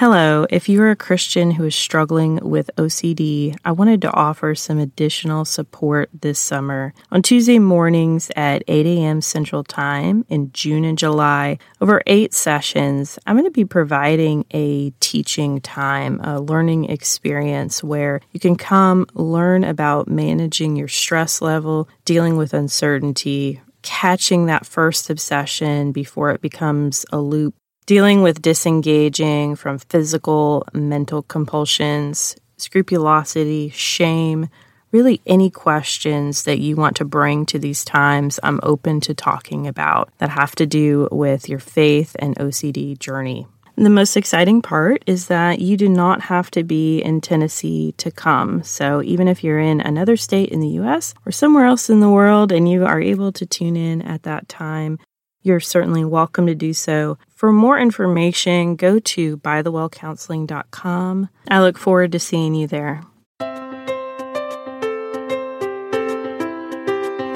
Hello, 0.00 0.46
if 0.48 0.66
you're 0.66 0.90
a 0.90 0.96
Christian 0.96 1.50
who 1.50 1.66
is 1.66 1.74
struggling 1.74 2.36
with 2.36 2.70
OCD, 2.78 3.54
I 3.66 3.72
wanted 3.72 4.00
to 4.00 4.12
offer 4.14 4.54
some 4.54 4.78
additional 4.78 5.44
support 5.44 6.08
this 6.18 6.38
summer. 6.38 6.94
On 7.12 7.20
Tuesday 7.20 7.58
mornings 7.58 8.30
at 8.34 8.64
8 8.66 8.86
a.m. 8.86 9.20
Central 9.20 9.62
Time 9.62 10.24
in 10.30 10.52
June 10.52 10.86
and 10.86 10.96
July, 10.96 11.58
over 11.82 12.00
eight 12.06 12.32
sessions, 12.32 13.18
I'm 13.26 13.36
going 13.36 13.44
to 13.44 13.50
be 13.50 13.66
providing 13.66 14.46
a 14.52 14.88
teaching 15.00 15.60
time, 15.60 16.18
a 16.22 16.40
learning 16.40 16.86
experience 16.86 17.84
where 17.84 18.22
you 18.32 18.40
can 18.40 18.56
come 18.56 19.06
learn 19.12 19.64
about 19.64 20.08
managing 20.08 20.76
your 20.76 20.88
stress 20.88 21.42
level, 21.42 21.90
dealing 22.06 22.38
with 22.38 22.54
uncertainty, 22.54 23.60
catching 23.82 24.46
that 24.46 24.64
first 24.64 25.10
obsession 25.10 25.92
before 25.92 26.30
it 26.30 26.40
becomes 26.40 27.04
a 27.12 27.18
loop 27.18 27.54
dealing 27.90 28.22
with 28.22 28.40
disengaging 28.40 29.56
from 29.56 29.76
physical, 29.76 30.64
mental 30.72 31.22
compulsions, 31.22 32.36
scrupulosity, 32.56 33.68
shame, 33.70 34.48
really 34.92 35.20
any 35.26 35.50
questions 35.50 36.44
that 36.44 36.60
you 36.60 36.76
want 36.76 36.94
to 36.94 37.04
bring 37.04 37.44
to 37.44 37.58
these 37.58 37.84
times, 37.84 38.38
I'm 38.44 38.60
open 38.62 39.00
to 39.00 39.12
talking 39.12 39.66
about 39.66 40.08
that 40.18 40.30
have 40.30 40.54
to 40.54 40.66
do 40.66 41.08
with 41.10 41.48
your 41.48 41.58
faith 41.58 42.14
and 42.20 42.36
OCD 42.36 42.96
journey. 42.96 43.48
The 43.76 43.90
most 43.90 44.16
exciting 44.16 44.62
part 44.62 45.02
is 45.08 45.26
that 45.26 45.58
you 45.58 45.76
do 45.76 45.88
not 45.88 46.20
have 46.20 46.48
to 46.52 46.62
be 46.62 47.00
in 47.00 47.20
Tennessee 47.20 47.92
to 47.96 48.12
come. 48.12 48.62
So, 48.62 49.02
even 49.02 49.26
if 49.26 49.42
you're 49.42 49.58
in 49.58 49.80
another 49.80 50.16
state 50.16 50.50
in 50.50 50.60
the 50.60 50.78
US 50.80 51.12
or 51.26 51.32
somewhere 51.32 51.64
else 51.64 51.90
in 51.90 51.98
the 51.98 52.10
world 52.10 52.52
and 52.52 52.68
you 52.68 52.86
are 52.86 53.00
able 53.00 53.32
to 53.32 53.44
tune 53.44 53.76
in 53.76 54.00
at 54.02 54.22
that 54.22 54.48
time, 54.48 55.00
you're 55.42 55.60
certainly 55.60 56.04
welcome 56.04 56.46
to 56.46 56.54
do 56.54 56.72
so. 56.72 57.18
For 57.34 57.52
more 57.52 57.78
information, 57.78 58.76
go 58.76 58.98
to 58.98 59.36
bythewellcounseling.com. 59.38 61.28
I 61.48 61.60
look 61.60 61.78
forward 61.78 62.12
to 62.12 62.18
seeing 62.18 62.54
you 62.54 62.66
there. 62.66 63.02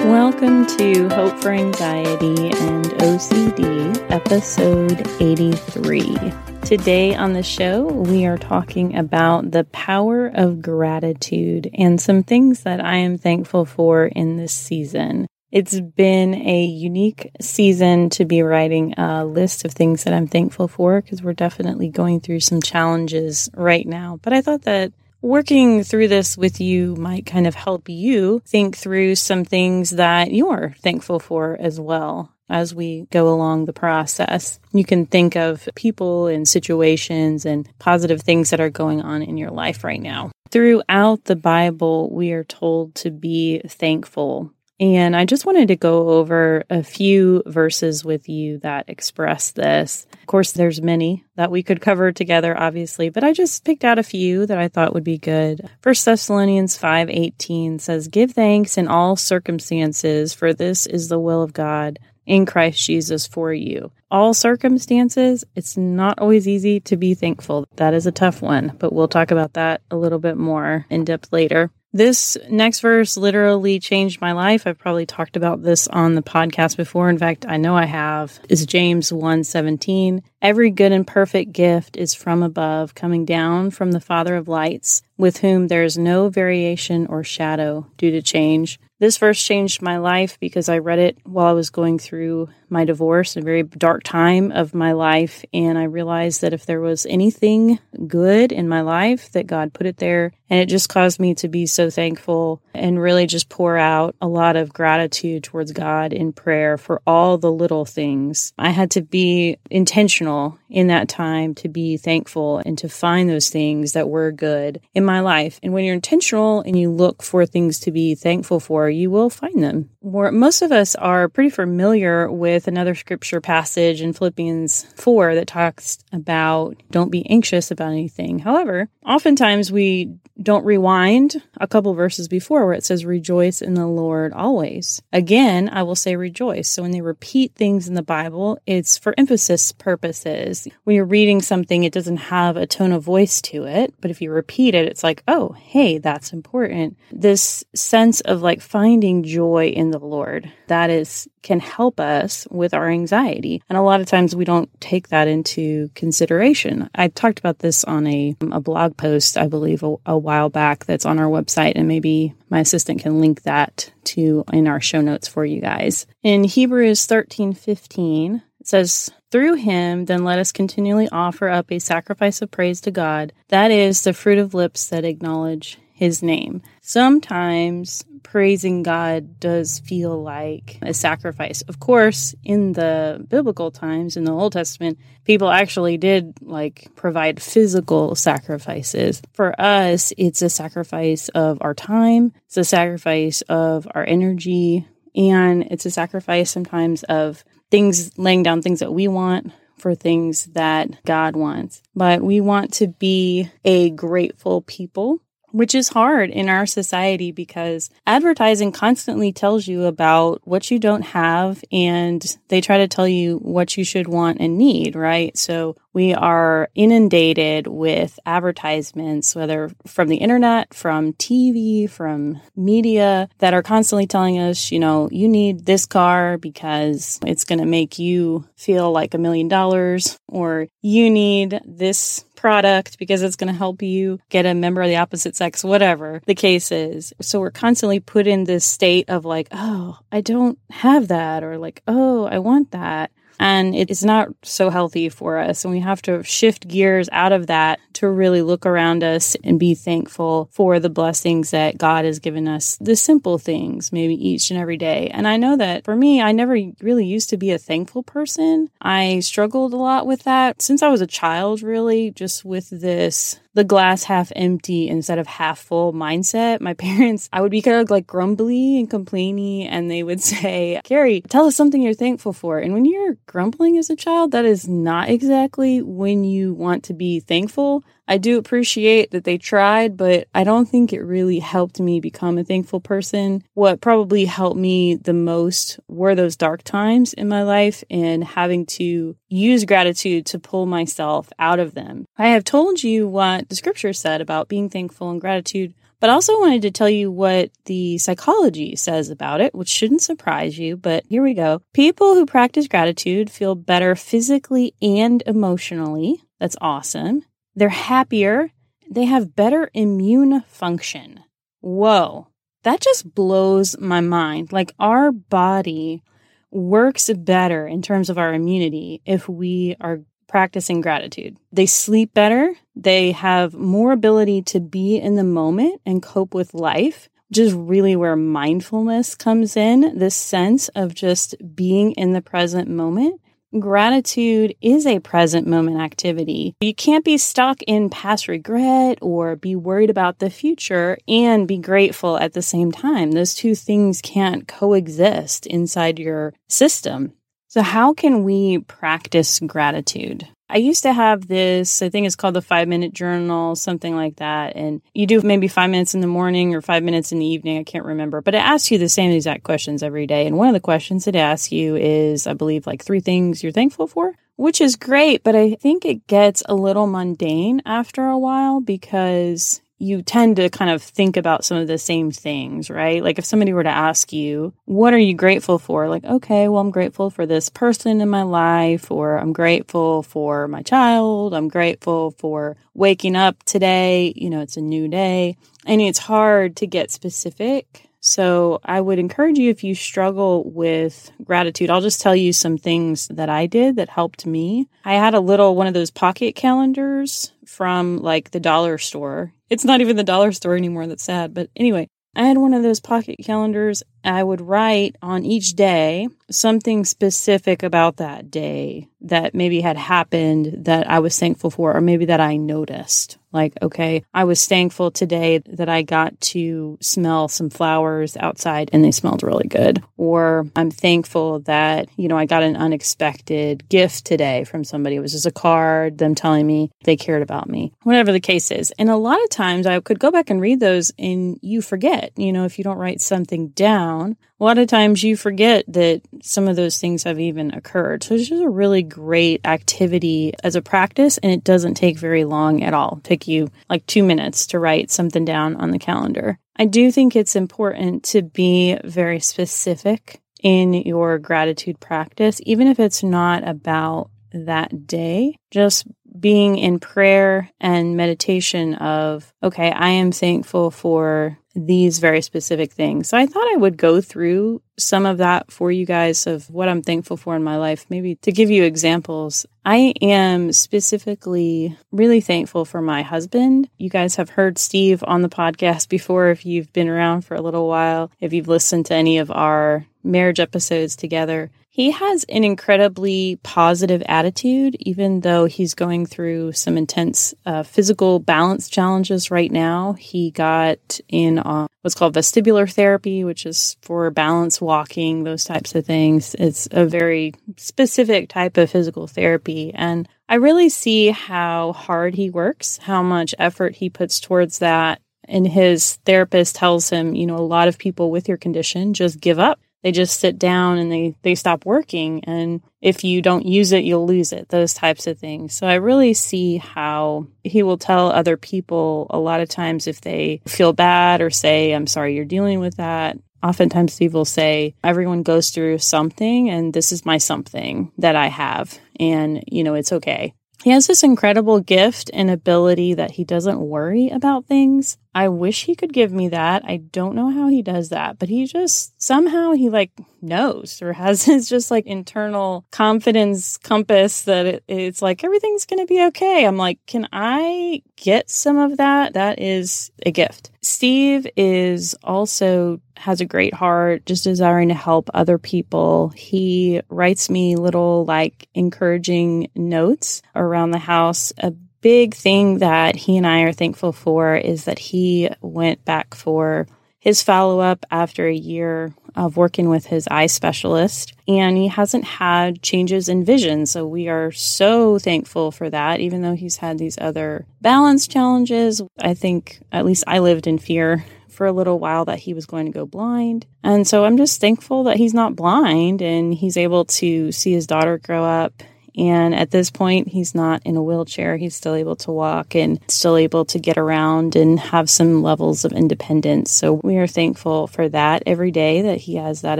Welcome 0.05 0.67
to 0.67 1.09
Hope 1.09 1.41
for 1.41 1.49
Anxiety 1.51 2.51
and 2.51 2.85
OCD, 3.01 4.11
episode 4.11 5.07
83. 5.19 6.31
Today 6.61 7.15
on 7.15 7.33
the 7.33 7.41
show, 7.41 7.83
we 7.83 8.25
are 8.25 8.37
talking 8.37 8.95
about 8.95 9.51
the 9.51 9.63
power 9.65 10.27
of 10.27 10.61
gratitude 10.61 11.71
and 11.73 11.99
some 11.99 12.21
things 12.21 12.61
that 12.61 12.83
I 12.83 12.97
am 12.97 13.17
thankful 13.17 13.65
for 13.65 14.05
in 14.05 14.37
this 14.37 14.53
season. 14.53 15.27
It's 15.51 15.79
been 15.79 16.33
a 16.33 16.65
unique 16.65 17.31
season 17.39 18.09
to 18.11 18.25
be 18.25 18.41
writing 18.41 18.93
a 18.97 19.25
list 19.25 19.63
of 19.63 19.71
things 19.71 20.03
that 20.03 20.13
I'm 20.13 20.27
thankful 20.27 20.67
for 20.67 21.01
because 21.01 21.21
we're 21.21 21.33
definitely 21.33 21.89
going 21.89 22.19
through 22.19 22.41
some 22.41 22.61
challenges 22.61 23.49
right 23.53 23.87
now. 23.87 24.19
But 24.21 24.33
I 24.33 24.41
thought 24.41 24.63
that 24.63 24.91
working 25.21 25.83
through 25.83 26.07
this 26.07 26.37
with 26.37 26.59
you 26.59 26.95
might 26.95 27.25
kind 27.25 27.47
of 27.47 27.55
help 27.55 27.89
you 27.89 28.41
think 28.45 28.75
through 28.75 29.15
some 29.15 29.45
things 29.45 29.91
that 29.91 30.31
you're 30.31 30.75
thankful 30.79 31.19
for 31.19 31.57
as 31.59 31.79
well 31.79 32.31
as 32.49 32.75
we 32.75 33.07
go 33.11 33.33
along 33.33 33.65
the 33.65 33.73
process. 33.73 34.59
You 34.71 34.85
can 34.85 35.05
think 35.05 35.35
of 35.35 35.67
people 35.75 36.27
and 36.27 36.47
situations 36.47 37.45
and 37.45 37.67
positive 37.79 38.21
things 38.21 38.51
that 38.51 38.59
are 38.59 38.69
going 38.69 39.01
on 39.01 39.23
in 39.23 39.37
your 39.37 39.51
life 39.51 39.83
right 39.83 40.01
now. 40.01 40.31
Throughout 40.51 41.25
the 41.25 41.35
Bible, 41.35 42.11
we 42.11 42.31
are 42.31 42.43
told 42.43 42.93
to 42.95 43.09
be 43.09 43.61
thankful 43.67 44.51
and 44.79 45.15
I 45.15 45.25
just 45.25 45.45
wanted 45.45 45.69
to 45.69 45.75
go 45.75 46.09
over 46.09 46.63
a 46.69 46.83
few 46.83 47.43
verses 47.45 48.03
with 48.03 48.27
you 48.27 48.57
that 48.59 48.89
express 48.89 49.51
this. 49.51 50.05
Of 50.21 50.27
course, 50.27 50.51
there's 50.51 50.81
many 50.81 51.23
that 51.35 51.51
we 51.51 51.63
could 51.63 51.79
cover 51.79 52.11
together, 52.11 52.57
obviously, 52.57 53.09
but 53.09 53.23
I 53.23 53.31
just 53.31 53.63
picked 53.63 53.85
out 53.85 53.99
a 53.99 54.03
few 54.03 54.45
that 54.45 54.57
I 54.57 54.67
thought 54.67 54.93
would 54.93 55.03
be 55.03 55.17
good. 55.17 55.69
First 55.81 56.03
Thessalonians 56.03 56.77
5:18 56.77 57.79
says, 57.79 58.09
"Give 58.09 58.31
thanks 58.31 58.77
in 58.77 58.87
all 58.87 59.15
circumstances, 59.15 60.33
for 60.33 60.53
this 60.53 60.85
is 60.85 61.07
the 61.07 61.19
will 61.19 61.41
of 61.41 61.53
God 61.53 61.99
in 62.25 62.45
Christ 62.45 62.85
Jesus 62.85 63.25
for 63.25 63.53
you." 63.53 63.91
All 64.11 64.33
circumstances, 64.33 65.45
it's 65.55 65.77
not 65.77 66.19
always 66.19 66.47
easy 66.47 66.79
to 66.81 66.97
be 66.97 67.13
thankful. 67.13 67.65
That 67.77 67.93
is 67.93 68.07
a 68.07 68.11
tough 68.11 68.41
one, 68.41 68.73
but 68.77 68.93
we'll 68.93 69.07
talk 69.07 69.31
about 69.31 69.53
that 69.53 69.81
a 69.89 69.95
little 69.95 70.19
bit 70.19 70.37
more 70.37 70.85
in 70.89 71.05
depth 71.05 71.31
later. 71.31 71.71
This 71.95 72.37
next 72.49 72.81
verse 72.81 73.15
literally 73.15 73.79
changed 73.79 74.19
my 74.19 74.33
life. 74.33 74.67
I've 74.67 74.77
probably 74.77 75.05
talked 75.05 75.37
about 75.37 75.63
this 75.63 75.87
on 75.87 76.15
the 76.15 76.21
podcast 76.21 76.75
before. 76.75 77.09
In 77.09 77.17
fact, 77.17 77.45
I 77.47 77.55
know 77.55 77.77
I 77.77 77.85
have. 77.85 78.37
Is 78.49 78.65
James 78.65 79.13
1:17. 79.13 80.21
Every 80.41 80.71
good 80.71 80.91
and 80.91 81.07
perfect 81.07 81.53
gift 81.53 81.95
is 81.95 82.13
from 82.13 82.43
above, 82.43 82.95
coming 82.95 83.23
down 83.23 83.71
from 83.71 83.93
the 83.93 84.01
Father 84.01 84.35
of 84.35 84.49
lights, 84.49 85.03
with 85.17 85.37
whom 85.37 85.69
there 85.69 85.85
is 85.85 85.97
no 85.97 86.27
variation 86.27 87.07
or 87.07 87.23
shadow 87.23 87.87
due 87.97 88.11
to 88.11 88.21
change. 88.21 88.77
This 88.99 89.17
verse 89.17 89.41
changed 89.43 89.81
my 89.81 89.97
life 89.97 90.37
because 90.39 90.69
I 90.69 90.77
read 90.77 90.99
it 90.99 91.17
while 91.23 91.47
I 91.47 91.51
was 91.51 91.69
going 91.69 91.99
through 91.99 92.47
my 92.69 92.85
divorce, 92.85 93.35
a 93.35 93.41
very 93.41 93.63
dark 93.63 94.03
time 94.03 94.51
of 94.51 94.73
my 94.73 94.93
life. 94.93 95.43
And 95.53 95.77
I 95.77 95.83
realized 95.83 96.41
that 96.41 96.53
if 96.53 96.65
there 96.65 96.79
was 96.79 97.05
anything 97.05 97.79
good 98.07 98.53
in 98.53 98.69
my 98.69 98.81
life, 98.81 99.31
that 99.33 99.47
God 99.47 99.73
put 99.73 99.85
it 99.85 99.97
there. 99.97 100.31
And 100.49 100.59
it 100.59 100.67
just 100.67 100.89
caused 100.89 101.19
me 101.19 101.33
to 101.35 101.47
be 101.47 101.65
so 101.65 101.89
thankful 101.89 102.61
and 102.73 103.01
really 103.01 103.25
just 103.25 103.49
pour 103.49 103.77
out 103.77 104.15
a 104.21 104.27
lot 104.27 104.55
of 104.55 104.73
gratitude 104.73 105.43
towards 105.43 105.71
God 105.71 106.13
in 106.13 106.33
prayer 106.33 106.77
for 106.77 107.01
all 107.07 107.37
the 107.37 107.51
little 107.51 107.85
things. 107.85 108.53
I 108.57 108.69
had 108.69 108.91
to 108.91 109.01
be 109.01 109.57
intentional 109.69 110.59
in 110.69 110.87
that 110.87 111.09
time 111.09 111.55
to 111.55 111.69
be 111.69 111.97
thankful 111.97 112.61
and 112.65 112.77
to 112.77 112.89
find 112.89 113.29
those 113.29 113.49
things 113.49 113.93
that 113.93 114.09
were 114.09 114.31
good 114.31 114.81
in 114.93 115.05
my 115.05 115.21
life. 115.21 115.59
And 115.63 115.73
when 115.73 115.85
you're 115.85 115.95
intentional 115.95 116.61
and 116.61 116.77
you 116.77 116.91
look 116.91 117.23
for 117.23 117.45
things 117.45 117.79
to 117.81 117.91
be 117.91 118.15
thankful 118.15 118.59
for, 118.59 118.89
you 118.89 119.09
will 119.09 119.29
find 119.29 119.63
them. 119.63 119.89
most 120.01 120.61
of 120.61 120.71
us 120.71 120.95
are 120.95 121.29
pretty 121.29 121.49
familiar 121.49 122.31
with 122.31 122.67
another 122.67 122.93
scripture 122.93 123.41
passage 123.41 124.01
in 124.01 124.13
Philippians 124.13 124.83
4 124.95 125.35
that 125.35 125.47
talks 125.47 125.97
about 126.11 126.81
don't 126.91 127.11
be 127.11 127.29
anxious 127.29 127.71
about 127.71 127.91
anything. 127.91 128.39
However, 128.39 128.89
oftentimes 129.05 129.71
we 129.71 130.11
don't 130.41 130.65
rewind 130.65 131.41
a 131.57 131.67
couple 131.67 131.93
verses 131.93 132.27
before 132.27 132.65
where 132.65 132.73
it 132.73 132.83
says 132.83 133.05
rejoice 133.05 133.61
in 133.61 133.73
the 133.73 133.87
Lord 133.87 134.33
always. 134.33 135.01
Again, 135.13 135.69
I 135.71 135.83
will 135.83 135.95
say 135.95 136.15
rejoice. 136.15 136.69
So 136.69 136.81
when 136.81 136.91
they 136.91 137.01
repeat 137.01 137.53
things 137.55 137.87
in 137.87 137.93
the 137.93 138.03
Bible, 138.03 138.59
it's 138.65 138.97
for 138.97 139.13
emphasis 139.17 139.71
purposes. 139.71 140.67
When 140.83 140.95
you're 140.95 141.05
reading 141.05 141.41
something, 141.41 141.83
it 141.83 141.93
doesn't 141.93 142.17
have 142.17 142.57
a 142.57 142.67
tone 142.67 142.91
of 142.91 143.03
voice 143.03 143.41
to 143.43 143.65
it, 143.65 143.93
but 144.01 144.11
if 144.11 144.21
you 144.21 144.31
repeat 144.31 144.75
it, 144.75 144.87
it's 144.87 145.03
like, 145.03 145.23
oh, 145.27 145.53
hey, 145.53 145.97
that's 145.97 146.33
important. 146.33 146.97
This 147.11 147.63
sense 147.73 148.21
of 148.21 148.41
like 148.41 148.61
finding 148.61 149.23
joy 149.23 149.67
in 149.67 149.91
the 149.91 149.99
Lord 149.99 150.51
that 150.67 150.89
is 150.89 151.29
can 151.45 151.59
help 151.59 151.99
us 151.99 152.47
with 152.49 152.73
our 152.73 152.89
anxiety. 152.89 153.61
And 153.69 153.77
a 153.77 153.83
lot 153.83 154.01
of 154.01 154.07
times 154.07 154.35
we 154.35 154.45
don't 154.45 154.69
take 154.81 155.09
that 155.09 155.27
into 155.27 155.89
consideration. 155.93 156.89
I 156.95 157.09
talked 157.09 157.37
about 157.37 157.59
this 157.59 157.83
on 157.83 158.07
a, 158.07 158.35
a 158.51 158.59
blog 158.59 158.97
post, 158.97 159.37
I 159.37 159.47
believe, 159.47 159.83
a, 159.83 159.95
a 160.07 160.17
while 160.17 160.49
back 160.49 160.85
that's 160.85 161.05
on 161.05 161.19
our 161.19 161.29
website, 161.29 161.73
and 161.75 161.87
maybe 161.87 162.33
my 162.49 162.61
assistant 162.61 162.99
can 162.99 163.21
link 163.21 163.43
that 163.43 163.91
to 164.05 164.43
in 164.51 164.67
our 164.67 164.81
show 164.81 165.01
notes 165.01 165.27
for 165.27 165.45
you 165.45 165.61
guys. 165.61 166.07
In 166.23 166.43
Hebrews 166.45 167.05
13 167.05 167.53
15, 167.53 168.41
it 168.59 168.67
says, 168.67 169.11
Through 169.29 169.53
him, 169.55 170.05
then 170.05 170.23
let 170.23 170.39
us 170.39 170.51
continually 170.51 171.07
offer 171.11 171.47
up 171.47 171.71
a 171.71 171.77
sacrifice 171.77 172.41
of 172.41 172.49
praise 172.49 172.81
to 172.81 172.91
God. 172.91 173.33
That 173.49 173.69
is 173.69 174.01
the 174.01 174.13
fruit 174.13 174.39
of 174.39 174.55
lips 174.55 174.87
that 174.87 175.05
acknowledge 175.05 175.77
his 175.95 176.21
name. 176.21 176.61
Sometimes 176.81 178.03
praising 178.21 178.83
God 178.83 179.39
does 179.39 179.79
feel 179.79 180.21
like 180.21 180.77
a 180.81 180.93
sacrifice. 180.93 181.61
Of 181.63 181.79
course, 181.79 182.35
in 182.43 182.73
the 182.73 183.25
biblical 183.27 183.71
times, 183.71 184.17
in 184.17 184.25
the 184.25 184.33
Old 184.33 184.53
Testament, 184.53 184.99
people 185.23 185.49
actually 185.49 185.97
did 185.97 186.33
like 186.41 186.89
provide 186.95 187.41
physical 187.41 188.13
sacrifices. 188.15 189.21
For 189.33 189.59
us, 189.59 190.11
it's 190.17 190.41
a 190.41 190.49
sacrifice 190.49 191.29
of 191.29 191.59
our 191.61 191.73
time, 191.73 192.33
it's 192.45 192.57
a 192.57 192.65
sacrifice 192.65 193.41
of 193.43 193.87
our 193.95 194.05
energy, 194.05 194.85
and 195.15 195.63
it's 195.71 195.85
a 195.85 195.91
sacrifice 195.91 196.51
sometimes 196.51 197.03
of 197.03 197.45
things, 197.71 198.17
laying 198.17 198.43
down 198.43 198.61
things 198.61 198.81
that 198.81 198.91
we 198.91 199.07
want 199.07 199.53
for 199.77 199.95
things 199.95 200.45
that 200.47 201.03
God 201.05 201.35
wants. 201.35 201.81
But 201.95 202.21
we 202.21 202.41
want 202.41 202.73
to 202.75 202.87
be 202.87 203.49
a 203.63 203.91
grateful 203.91 204.61
people 204.61 205.21
which 205.55 205.73
is 205.73 205.87
hard 205.87 206.29
in 206.29 206.49
our 206.49 206.65
society 206.65 207.31
because 207.31 207.89
advertising 208.05 208.73
constantly 208.73 209.31
tells 209.31 209.65
you 209.69 209.85
about 209.85 210.41
what 210.43 210.69
you 210.69 210.77
don't 210.77 211.03
have 211.03 211.63
and 211.71 212.37
they 212.49 212.59
try 212.59 212.77
to 212.77 212.89
tell 212.89 213.07
you 213.07 213.37
what 213.37 213.77
you 213.77 213.85
should 213.85 214.05
want 214.05 214.41
and 214.41 214.57
need, 214.57 214.97
right? 214.97 215.37
So 215.37 215.77
We 215.95 216.13
are 216.13 216.67
inundated 216.75 217.67
with 217.67 218.19
advertisements, 218.25 219.33
whether 219.33 219.71
from 219.87 220.09
the 220.09 220.17
internet, 220.17 220.73
from 220.73 221.13
TV, 221.13 221.89
from 221.89 222.41
media, 222.53 223.29
that 223.37 223.53
are 223.53 223.63
constantly 223.63 224.05
telling 224.05 224.37
us, 224.37 224.73
you 224.73 224.79
know, 224.79 225.07
you 225.09 225.29
need 225.29 225.65
this 225.65 225.85
car 225.85 226.37
because 226.37 227.17
it's 227.25 227.45
going 227.45 227.59
to 227.59 227.65
make 227.65 227.97
you 227.97 228.45
feel 228.57 228.91
like 228.91 229.13
a 229.13 229.17
million 229.17 229.47
dollars, 229.47 230.19
or 230.27 230.67
you 230.81 231.09
need 231.09 231.61
this 231.65 232.25
product 232.35 232.99
because 232.99 233.21
it's 233.21 233.37
going 233.37 233.51
to 233.51 233.57
help 233.57 233.81
you 233.81 234.19
get 234.27 234.45
a 234.45 234.53
member 234.53 234.81
of 234.81 234.89
the 234.89 234.97
opposite 234.97 235.37
sex, 235.37 235.63
whatever 235.63 236.21
the 236.25 236.35
case 236.35 236.73
is. 236.73 237.13
So 237.21 237.39
we're 237.39 237.51
constantly 237.51 238.01
put 238.01 238.27
in 238.27 238.43
this 238.43 238.65
state 238.65 239.09
of 239.09 239.23
like, 239.23 239.47
oh, 239.53 239.97
I 240.11 240.19
don't 240.19 240.59
have 240.71 241.07
that, 241.07 241.41
or 241.41 241.57
like, 241.57 241.81
oh, 241.87 242.25
I 242.25 242.39
want 242.39 242.71
that. 242.71 243.11
And 243.39 243.75
it 243.75 243.91
is 243.91 244.03
not 244.03 244.29
so 244.43 244.69
healthy 244.69 245.09
for 245.09 245.37
us. 245.37 245.65
And 245.65 245.73
we 245.73 245.79
have 245.81 246.01
to 246.03 246.23
shift 246.23 246.67
gears 246.67 247.09
out 247.11 247.31
of 247.31 247.47
that 247.47 247.79
to 247.95 248.09
really 248.09 248.41
look 248.41 248.65
around 248.65 249.03
us 249.03 249.35
and 249.43 249.59
be 249.59 249.75
thankful 249.75 250.49
for 250.51 250.79
the 250.79 250.89
blessings 250.89 251.51
that 251.51 251.77
God 251.77 252.05
has 252.05 252.19
given 252.19 252.47
us, 252.47 252.77
the 252.79 252.95
simple 252.95 253.37
things, 253.37 253.91
maybe 253.91 254.15
each 254.15 254.51
and 254.51 254.59
every 254.59 254.77
day. 254.77 255.09
And 255.09 255.27
I 255.27 255.37
know 255.37 255.57
that 255.57 255.85
for 255.85 255.95
me, 255.95 256.21
I 256.21 256.31
never 256.31 256.57
really 256.81 257.05
used 257.05 257.29
to 257.31 257.37
be 257.37 257.51
a 257.51 257.57
thankful 257.57 258.03
person. 258.03 258.69
I 258.81 259.19
struggled 259.19 259.73
a 259.73 259.77
lot 259.77 260.07
with 260.07 260.23
that 260.23 260.61
since 260.61 260.83
I 260.83 260.89
was 260.89 261.01
a 261.01 261.07
child, 261.07 261.61
really, 261.61 262.11
just 262.11 262.45
with 262.45 262.69
this 262.69 263.39
the 263.55 263.63
glass 263.63 264.03
half 264.03 264.31
empty 264.35 264.87
instead 264.87 265.17
of 265.17 265.25
half 265.25 265.57
full 265.57 265.93
mindset. 265.93 266.61
My 266.61 266.73
parents, 266.85 267.27
I 267.33 267.41
would 267.41 267.51
be 267.51 267.61
kind 267.61 267.77
of 267.77 267.89
like 267.89 268.05
grumbly 268.05 268.77
and 268.77 268.89
complainy, 268.89 269.65
and 269.67 269.89
they 269.89 270.03
would 270.03 270.21
say, 270.33 270.79
Carrie, 270.83 271.21
tell 271.21 271.45
us 271.45 271.55
something 271.55 271.81
you're 271.81 271.93
thankful 271.93 272.33
for. 272.33 272.59
And 272.59 272.73
when 272.73 272.85
you're 272.85 273.17
grumbling 273.25 273.77
as 273.77 273.89
a 273.89 273.95
child, 273.95 274.31
that 274.31 274.45
is 274.45 274.67
not 274.67 275.09
exactly 275.09 275.81
when 275.81 276.23
you 276.23 276.53
want 276.53 276.83
to 276.85 276.93
be 276.93 277.19
thankful. 277.21 277.83
I 278.07 278.17
do 278.17 278.37
appreciate 278.37 279.11
that 279.11 279.23
they 279.23 279.37
tried, 279.37 279.97
but 279.97 280.27
I 280.33 280.43
don't 280.43 280.67
think 280.67 280.93
it 280.93 281.01
really 281.01 281.39
helped 281.39 281.79
me 281.79 281.99
become 281.99 282.37
a 282.37 282.43
thankful 282.43 282.79
person. 282.79 283.43
What 283.53 283.81
probably 283.81 284.25
helped 284.25 284.57
me 284.57 284.95
the 284.95 285.13
most 285.13 285.79
were 285.87 286.13
those 286.13 286.35
dark 286.35 286.63
times 286.63 287.13
in 287.13 287.27
my 287.27 287.43
life 287.43 287.83
and 287.89 288.23
having 288.23 288.65
to 288.67 289.15
use 289.27 289.65
gratitude 289.65 290.27
to 290.27 290.39
pull 290.39 290.65
myself 290.67 291.29
out 291.39 291.59
of 291.59 291.73
them. 291.73 292.05
I 292.17 292.27
have 292.27 292.43
told 292.43 292.83
you 292.83 293.07
what 293.07 293.49
the 293.49 293.55
scripture 293.55 293.93
said 293.93 294.21
about 294.21 294.49
being 294.49 294.69
thankful 294.69 295.09
and 295.09 295.19
gratitude, 295.19 295.73
but 295.99 296.09
also 296.09 296.39
wanted 296.39 296.61
to 296.63 296.71
tell 296.71 296.89
you 296.89 297.09
what 297.09 297.49
the 297.65 297.97
psychology 297.97 298.75
says 298.75 299.09
about 299.09 299.41
it, 299.41 299.55
which 299.55 299.69
shouldn't 299.69 300.01
surprise 300.01 300.59
you, 300.59 300.77
but 300.77 301.03
here 301.07 301.23
we 301.23 301.33
go. 301.33 301.61
People 301.73 302.13
who 302.13 302.27
practice 302.27 302.67
gratitude 302.67 303.31
feel 303.31 303.55
better 303.55 303.95
physically 303.95 304.75
and 304.81 305.23
emotionally. 305.25 306.21
That's 306.39 306.57
awesome. 306.61 307.23
They're 307.55 307.69
happier. 307.69 308.51
They 308.89 309.05
have 309.05 309.35
better 309.35 309.69
immune 309.73 310.41
function. 310.47 311.21
Whoa. 311.61 312.27
That 312.63 312.81
just 312.81 313.13
blows 313.13 313.79
my 313.79 314.01
mind. 314.01 314.51
Like 314.51 314.73
our 314.79 315.11
body 315.11 316.03
works 316.51 317.09
better 317.11 317.67
in 317.67 317.81
terms 317.81 318.09
of 318.09 318.17
our 318.17 318.33
immunity 318.33 319.01
if 319.05 319.29
we 319.29 319.75
are 319.79 320.01
practicing 320.27 320.81
gratitude. 320.81 321.37
They 321.51 321.65
sleep 321.65 322.13
better. 322.13 322.53
They 322.75 323.11
have 323.11 323.53
more 323.53 323.91
ability 323.91 324.41
to 324.43 324.59
be 324.59 324.97
in 324.97 325.15
the 325.15 325.23
moment 325.23 325.81
and 325.85 326.01
cope 326.01 326.33
with 326.33 326.53
life, 326.53 327.09
which 327.29 327.37
is 327.37 327.53
really 327.53 327.95
where 327.95 328.15
mindfulness 328.15 329.15
comes 329.15 329.55
in 329.55 329.97
this 329.97 330.15
sense 330.15 330.69
of 330.69 330.93
just 330.93 331.35
being 331.55 331.91
in 331.93 332.13
the 332.13 332.21
present 332.21 332.67
moment 332.67 333.21
gratitude 333.59 334.55
is 334.61 334.85
a 334.85 334.99
present 334.99 335.47
moment 335.47 335.79
activity. 335.79 336.55
You 336.61 336.73
can't 336.73 337.05
be 337.05 337.17
stuck 337.17 337.61
in 337.63 337.89
past 337.89 338.27
regret 338.27 338.99
or 339.01 339.35
be 339.35 339.55
worried 339.55 339.89
about 339.89 340.19
the 340.19 340.29
future 340.29 340.97
and 341.07 341.47
be 341.47 341.57
grateful 341.57 342.17
at 342.17 342.33
the 342.33 342.41
same 342.41 342.71
time. 342.71 343.11
Those 343.11 343.33
two 343.33 343.55
things 343.55 344.01
can't 344.01 344.47
coexist 344.47 345.45
inside 345.47 345.99
your 345.99 346.33
system. 346.49 347.13
So, 347.47 347.61
how 347.61 347.93
can 347.93 348.23
we 348.23 348.59
practice 348.59 349.39
gratitude? 349.39 350.27
I 350.49 350.57
used 350.57 350.83
to 350.83 350.93
have 350.93 351.27
this, 351.27 351.81
I 351.81 351.89
think 351.89 352.05
it's 352.05 352.15
called 352.15 352.35
the 352.35 352.41
five 352.41 352.67
minute 352.67 352.93
journal, 352.93 353.55
something 353.55 353.95
like 353.95 354.17
that. 354.17 354.55
And 354.55 354.81
you 354.93 355.07
do 355.07 355.21
maybe 355.21 355.47
five 355.47 355.69
minutes 355.69 355.95
in 355.95 356.01
the 356.01 356.07
morning 356.07 356.53
or 356.53 356.61
five 356.61 356.83
minutes 356.83 357.11
in 357.11 357.19
the 357.19 357.25
evening. 357.25 357.57
I 357.57 357.63
can't 357.63 357.85
remember, 357.85 358.21
but 358.21 358.35
it 358.35 358.39
asks 358.39 358.69
you 358.69 358.77
the 358.77 358.89
same 358.89 359.11
exact 359.11 359.43
questions 359.43 359.81
every 359.81 360.05
day. 360.05 360.27
And 360.27 360.37
one 360.37 360.47
of 360.47 360.53
the 360.53 360.59
questions 360.59 361.07
it 361.07 361.15
asks 361.15 361.51
you 361.51 361.75
is, 361.75 362.27
I 362.27 362.33
believe, 362.33 362.67
like 362.67 362.83
three 362.83 362.99
things 362.99 363.41
you're 363.41 363.51
thankful 363.51 363.87
for, 363.87 364.13
which 364.35 364.61
is 364.61 364.75
great. 364.75 365.23
But 365.23 365.35
I 365.35 365.55
think 365.55 365.83
it 365.83 366.05
gets 366.05 366.43
a 366.47 366.53
little 366.53 366.85
mundane 366.85 367.63
after 367.65 368.05
a 368.05 368.19
while 368.19 368.61
because 368.61 369.61
you 369.77 370.01
tend 370.01 370.37
to 370.37 370.49
kind 370.49 370.71
of 370.71 370.81
think 370.81 371.17
about 371.17 371.43
some 371.43 371.57
of 371.57 371.67
the 371.67 371.77
same 371.77 372.11
things, 372.11 372.69
right? 372.69 373.03
Like 373.03 373.19
if 373.19 373.25
somebody 373.25 373.51
were 373.53 373.63
to 373.63 373.69
ask 373.69 374.13
you, 374.13 374.53
what 374.65 374.93
are 374.93 374.99
you 374.99 375.13
grateful 375.13 375.59
for? 375.59 375.89
Like, 375.89 376.05
okay, 376.05 376.47
well, 376.47 376.61
I'm 376.61 376.71
grateful 376.71 377.09
for 377.09 377.25
this 377.25 377.49
person 377.49 377.99
in 377.99 378.09
my 378.09 378.23
life, 378.23 378.89
or 378.89 379.17
I'm 379.17 379.33
grateful 379.33 380.03
for 380.03 380.47
my 380.47 380.61
child. 380.61 381.33
I'm 381.33 381.49
grateful 381.49 382.11
for 382.11 382.55
waking 382.73 383.15
up 383.15 383.43
today. 383.43 384.13
You 384.15 384.29
know, 384.29 384.41
it's 384.41 384.57
a 384.57 384.61
new 384.61 384.87
day. 384.87 385.37
And 385.65 385.81
it's 385.81 385.99
hard 385.99 386.55
to 386.57 386.67
get 386.67 386.91
specific. 386.91 387.89
So 387.99 388.61
I 388.63 388.79
would 388.81 388.99
encourage 388.99 389.39
you 389.39 389.49
if 389.49 389.63
you 389.63 389.73
struggle 389.73 390.43
with 390.43 391.11
gratitude, 391.23 391.71
I'll 391.71 391.81
just 391.81 392.01
tell 392.01 392.15
you 392.15 392.33
some 392.33 392.55
things 392.55 393.07
that 393.07 393.29
I 393.29 393.47
did 393.47 393.77
that 393.77 393.89
helped 393.89 394.27
me. 394.27 394.69
I 394.85 394.93
had 394.93 395.15
a 395.15 395.19
little 395.19 395.55
one 395.55 395.65
of 395.65 395.73
those 395.73 395.89
pocket 395.89 396.35
calendars 396.35 397.31
from 397.47 397.97
like 397.97 398.29
the 398.29 398.39
dollar 398.39 398.77
store. 398.77 399.33
It's 399.49 399.65
not 399.65 399.81
even 399.81 399.95
the 399.95 400.03
dollar 400.03 400.31
store 400.31 400.55
anymore. 400.55 400.87
That's 400.87 401.03
sad. 401.03 401.33
But 401.33 401.49
anyway, 401.55 401.87
I 402.15 402.23
had 402.25 402.37
one 402.37 402.53
of 402.53 402.63
those 402.63 402.79
pocket 402.79 403.17
calendars. 403.23 403.83
I 404.03 404.23
would 404.23 404.41
write 404.41 404.95
on 405.01 405.25
each 405.25 405.53
day 405.53 406.07
something 406.31 406.85
specific 406.85 407.61
about 407.61 407.97
that 407.97 408.31
day 408.31 408.87
that 409.01 409.35
maybe 409.35 409.61
had 409.61 409.77
happened 409.77 410.65
that 410.65 410.89
I 410.89 410.99
was 410.99 411.19
thankful 411.19 411.51
for, 411.51 411.75
or 411.75 411.81
maybe 411.81 412.05
that 412.05 412.21
I 412.21 412.37
noticed. 412.37 413.17
Like, 413.35 413.53
okay, 413.61 414.05
I 414.13 414.23
was 414.23 414.47
thankful 414.47 414.91
today 414.91 415.39
that 415.39 415.67
I 415.67 415.81
got 415.81 416.19
to 416.31 416.77
smell 416.79 417.27
some 417.27 417.49
flowers 417.49 418.15
outside 418.15 418.69
and 418.71 418.81
they 418.81 418.91
smelled 418.91 419.23
really 419.23 419.49
good. 419.49 419.83
Or 419.97 420.47
I'm 420.55 420.71
thankful 420.71 421.39
that, 421.41 421.89
you 421.97 422.07
know, 422.07 422.17
I 422.17 422.25
got 422.25 422.43
an 422.43 422.55
unexpected 422.55 423.67
gift 423.67 424.05
today 424.05 424.45
from 424.45 424.63
somebody. 424.63 424.95
It 424.95 425.01
was 425.01 425.11
just 425.11 425.25
a 425.25 425.31
card, 425.31 425.97
them 425.97 426.15
telling 426.15 426.47
me 426.47 426.71
they 426.85 426.95
cared 426.95 427.23
about 427.23 427.49
me, 427.49 427.73
whatever 427.83 428.13
the 428.13 428.21
case 428.21 428.51
is. 428.51 428.71
And 428.79 428.89
a 428.89 428.95
lot 428.95 429.21
of 429.21 429.29
times 429.29 429.67
I 429.67 429.81
could 429.81 429.99
go 429.99 430.11
back 430.11 430.29
and 430.29 430.39
read 430.39 430.61
those 430.61 430.93
and 430.97 431.37
you 431.41 431.61
forget, 431.61 432.11
you 432.15 432.31
know, 432.31 432.45
if 432.45 432.57
you 432.57 432.63
don't 432.63 432.77
write 432.77 433.01
something 433.01 433.49
down, 433.49 434.15
a 434.39 434.43
lot 434.43 434.57
of 434.57 434.67
times 434.67 435.03
you 435.03 435.15
forget 435.15 435.63
that 435.67 436.01
some 436.21 436.47
of 436.47 436.55
those 436.55 436.77
things 436.79 437.03
have 437.03 437.19
even 437.19 437.53
occurred. 437.53 438.03
So 438.03 438.15
it's 438.15 438.27
just 438.27 438.43
a 438.43 438.49
really 438.49 438.83
great 438.83 439.41
activity 439.45 440.33
as 440.43 440.55
a 440.55 440.61
practice, 440.61 441.17
and 441.19 441.31
it 441.31 441.43
doesn't 441.43 441.75
take 441.75 441.97
very 441.97 442.25
long 442.25 442.61
at 442.63 442.73
all. 442.73 442.99
take 443.03 443.27
you 443.27 443.49
like 443.69 443.85
two 443.85 444.03
minutes 444.03 444.47
to 444.47 444.59
write 444.59 444.91
something 444.91 445.23
down 445.23 445.55
on 445.55 445.71
the 445.71 445.79
calendar. 445.79 446.37
I 446.57 446.65
do 446.65 446.91
think 446.91 447.15
it's 447.15 447.35
important 447.35 448.03
to 448.05 448.21
be 448.21 448.77
very 448.83 449.19
specific 449.19 450.21
in 450.41 450.73
your 450.73 451.17
gratitude 451.17 451.79
practice, 451.79 452.39
even 452.43 452.67
if 452.67 452.79
it's 452.79 453.03
not 453.03 453.47
about 453.47 454.09
that 454.31 454.85
day. 454.85 455.37
Just 455.51 455.87
being 456.19 456.57
in 456.57 456.79
prayer 456.79 457.49
and 457.59 457.97
meditation 457.97 458.75
of, 458.75 459.33
okay, 459.43 459.71
I 459.71 459.89
am 459.89 460.11
thankful 460.11 460.71
for 460.71 461.37
these 461.55 461.99
very 461.99 462.21
specific 462.21 462.71
things. 462.71 463.09
So 463.09 463.17
I 463.17 463.25
thought 463.25 463.47
I 463.53 463.57
would 463.57 463.77
go 463.77 464.01
through 464.01 464.61
some 464.77 465.05
of 465.05 465.19
that 465.19 465.49
for 465.51 465.71
you 465.71 465.85
guys 465.85 466.27
of 466.27 466.49
what 466.49 466.67
I'm 466.67 466.81
thankful 466.81 467.15
for 467.15 467.35
in 467.35 467.43
my 467.43 467.57
life, 467.57 467.85
maybe 467.89 468.15
to 468.15 468.31
give 468.31 468.51
you 468.51 468.63
examples. 468.63 469.45
I 469.63 469.93
am 470.01 470.51
specifically 470.51 471.77
really 471.91 472.19
thankful 472.19 472.65
for 472.65 472.81
my 472.81 473.01
husband. 473.01 473.69
You 473.77 473.89
guys 473.89 474.17
have 474.17 474.31
heard 474.31 474.57
Steve 474.57 475.03
on 475.07 475.21
the 475.21 475.29
podcast 475.29 475.87
before 475.87 476.29
if 476.29 476.45
you've 476.45 476.73
been 476.73 476.89
around 476.89 477.21
for 477.21 477.35
a 477.35 477.41
little 477.41 477.67
while, 477.67 478.11
if 478.19 478.33
you've 478.33 478.49
listened 478.49 478.87
to 478.87 478.93
any 478.93 479.17
of 479.17 479.31
our 479.31 479.85
marriage 480.03 480.39
episodes 480.39 480.95
together. 480.95 481.51
He 481.75 481.91
has 481.91 482.23
an 482.29 482.45
incredibly 482.45 483.37
positive 483.43 484.01
attitude, 484.05 484.77
even 484.79 485.19
though 485.19 485.43
he's 485.43 485.73
going 485.73 486.05
through 486.05 486.53
some 486.53 486.77
intense 486.77 487.33
uh, 487.45 487.63
physical 487.63 488.19
balance 488.19 488.69
challenges 488.69 489.29
right 489.29 489.51
now. 489.51 489.91
He 489.91 490.31
got 490.31 491.01
in 491.09 491.37
uh, 491.37 491.67
what's 491.81 491.93
called 491.93 492.15
vestibular 492.15 492.71
therapy, 492.71 493.25
which 493.25 493.45
is 493.45 493.75
for 493.81 494.09
balance 494.09 494.61
walking, 494.61 495.25
those 495.25 495.43
types 495.43 495.75
of 495.75 495.85
things. 495.85 496.33
It's 496.39 496.69
a 496.71 496.85
very 496.85 497.33
specific 497.57 498.29
type 498.29 498.55
of 498.55 498.71
physical 498.71 499.05
therapy. 499.05 499.73
And 499.73 500.07
I 500.29 500.35
really 500.35 500.69
see 500.69 501.09
how 501.09 501.73
hard 501.73 502.15
he 502.15 502.29
works, 502.29 502.77
how 502.77 503.03
much 503.03 503.35
effort 503.37 503.75
he 503.75 503.89
puts 503.89 504.21
towards 504.21 504.59
that. 504.59 505.01
And 505.27 505.45
his 505.45 505.97
therapist 506.05 506.55
tells 506.55 506.89
him, 506.89 507.15
you 507.15 507.25
know, 507.25 507.35
a 507.35 507.39
lot 507.39 507.67
of 507.67 507.77
people 507.77 508.11
with 508.11 508.29
your 508.29 508.37
condition 508.37 508.93
just 508.93 509.19
give 509.19 509.39
up 509.39 509.59
they 509.85 509.91
just 509.91 510.19
sit 510.19 510.39
down 510.39 510.79
and 510.79 510.91
they 510.91 511.13
they 511.21 511.35
stop 511.35 511.63
working 511.63 512.23
and 512.23 512.59
if 512.81 513.03
you 513.03 513.21
don't 513.21 513.45
use 513.45 513.71
it 513.71 513.83
you'll 513.83 514.07
lose 514.07 514.33
it 514.33 514.49
those 514.49 514.73
types 514.73 515.05
of 515.05 515.19
things 515.19 515.53
so 515.53 515.67
i 515.67 515.75
really 515.75 516.11
see 516.11 516.57
how 516.57 517.27
he 517.43 517.61
will 517.61 517.77
tell 517.77 518.09
other 518.09 518.35
people 518.35 519.05
a 519.11 519.19
lot 519.19 519.41
of 519.41 519.47
times 519.47 519.85
if 519.85 520.01
they 520.01 520.41
feel 520.47 520.73
bad 520.73 521.21
or 521.21 521.29
say 521.29 521.71
i'm 521.71 521.85
sorry 521.85 522.15
you're 522.15 522.25
dealing 522.25 522.59
with 522.59 522.77
that 522.77 523.15
oftentimes 523.43 523.93
Steve 523.93 524.15
will 524.15 524.25
say, 524.25 524.73
everyone 524.83 525.21
goes 525.21 525.51
through 525.51 525.77
something 525.77 526.49
and 526.49 526.73
this 526.73 526.91
is 526.91 527.05
my 527.05 527.19
something 527.19 527.91
that 527.99 528.15
I 528.15 528.25
have. 528.25 528.79
And, 528.99 529.43
you 529.45 529.63
know, 529.63 529.75
it's 529.75 529.91
okay. 529.91 530.33
He 530.63 530.71
has 530.71 530.87
this 530.87 531.03
incredible 531.03 531.59
gift 531.59 532.09
and 532.11 532.31
ability 532.31 532.95
that 532.95 533.11
he 533.11 533.23
doesn't 533.23 533.59
worry 533.59 534.09
about 534.09 534.47
things. 534.47 534.97
I 535.15 535.29
wish 535.29 535.63
he 535.63 535.75
could 535.75 535.93
give 535.93 536.11
me 536.11 536.27
that. 536.29 536.63
I 536.65 536.75
don't 536.75 537.15
know 537.15 537.29
how 537.29 537.47
he 537.47 537.61
does 537.61 537.87
that, 537.87 538.19
but 538.19 538.27
he 538.27 538.45
just 538.45 539.01
somehow 539.01 539.53
he 539.53 539.69
like 539.69 539.91
knows 540.21 540.81
or 540.81 540.91
has 540.91 541.23
his 541.25 541.47
just 541.47 541.71
like 541.71 541.85
internal 541.85 542.65
confidence 542.69 543.57
compass 543.57 544.23
that 544.23 544.45
it, 544.45 544.63
it's 544.67 545.01
like 545.01 545.23
everything's 545.23 545.65
going 545.65 545.79
to 545.79 545.85
be 545.85 546.03
okay. 546.07 546.45
I'm 546.45 546.57
like, 546.57 546.79
can 546.85 547.07
I 547.13 547.81
get 547.95 548.29
some 548.29 548.57
of 548.57 548.75
that? 548.75 549.13
That 549.13 549.39
is 549.39 549.89
a 550.05 550.11
gift. 550.11 550.51
Steve 550.61 551.25
is 551.37 551.95
also 552.03 552.81
has 552.97 553.21
a 553.21 553.25
great 553.25 553.53
heart, 553.53 554.05
just 554.05 554.23
desiring 554.23 554.69
to 554.69 554.73
help 554.73 555.09
other 555.13 555.37
people. 555.37 556.09
He 556.09 556.81
writes 556.89 557.29
me 557.29 557.55
little 557.55 558.03
like 558.03 558.49
encouraging 558.53 559.49
notes 559.55 560.21
around 560.35 560.71
the 560.71 560.79
house 560.79 561.31
uh, 561.41 561.51
big 561.85 562.15
thing 562.15 562.57
that 562.57 562.95
he 562.95 563.15
and 563.15 563.27
I 563.27 563.41
are 563.41 563.51
thankful 563.51 563.91
for 563.91 564.35
is 564.35 564.63
that 564.65 564.79
he 564.79 565.29
went 565.39 565.85
back 565.85 566.15
for 566.15 566.65
his 566.97 567.21
follow 567.21 567.59
up 567.59 567.85
after 567.91 568.25
a 568.25 568.33
year 568.33 568.91
of 569.15 569.37
working 569.37 569.69
with 569.69 569.85
his 569.85 570.07
eye 570.09 570.25
specialist, 570.25 571.13
and 571.27 571.55
he 571.55 571.67
hasn't 571.67 572.03
had 572.03 572.63
changes 572.63 573.07
in 573.07 573.23
vision. 573.23 573.67
So 573.67 573.85
we 573.85 574.07
are 574.07 574.31
so 574.31 574.97
thankful 574.97 575.51
for 575.51 575.69
that, 575.69 575.99
even 575.99 576.23
though 576.23 576.33
he's 576.33 576.57
had 576.57 576.79
these 576.79 576.97
other 576.99 577.45
balance 577.61 578.07
challenges. 578.07 578.81
I 578.99 579.13
think 579.13 579.59
at 579.71 579.85
least 579.85 580.05
I 580.07 580.17
lived 580.17 580.47
in 580.47 580.57
fear 580.57 581.05
for 581.29 581.45
a 581.45 581.53
little 581.53 581.77
while 581.77 582.05
that 582.05 582.17
he 582.17 582.33
was 582.33 582.47
going 582.47 582.65
to 582.65 582.71
go 582.71 582.87
blind. 582.87 583.45
And 583.63 583.87
so 583.87 584.05
I'm 584.05 584.17
just 584.17 584.41
thankful 584.41 584.85
that 584.85 584.97
he's 584.97 585.13
not 585.13 585.35
blind 585.35 586.01
and 586.01 586.33
he's 586.33 586.57
able 586.57 586.85
to 586.85 587.31
see 587.31 587.51
his 587.51 587.67
daughter 587.67 587.99
grow 587.99 588.23
up 588.23 588.63
and 588.97 589.35
at 589.35 589.51
this 589.51 589.69
point, 589.69 590.07
he's 590.07 590.33
not 590.33 590.61
in 590.65 590.75
a 590.75 590.83
wheelchair. 590.83 591.37
He's 591.37 591.55
still 591.55 591.75
able 591.75 591.95
to 591.97 592.11
walk 592.11 592.55
and 592.55 592.79
still 592.87 593.17
able 593.17 593.45
to 593.45 593.59
get 593.59 593.77
around 593.77 594.35
and 594.35 594.59
have 594.59 594.89
some 594.89 595.21
levels 595.21 595.65
of 595.65 595.73
independence. 595.73 596.51
So 596.51 596.79
we 596.83 596.97
are 596.97 597.07
thankful 597.07 597.67
for 597.67 597.89
that 597.89 598.23
every 598.25 598.51
day 598.51 598.81
that 598.83 599.01
he 599.01 599.15
has 599.15 599.41
that 599.41 599.59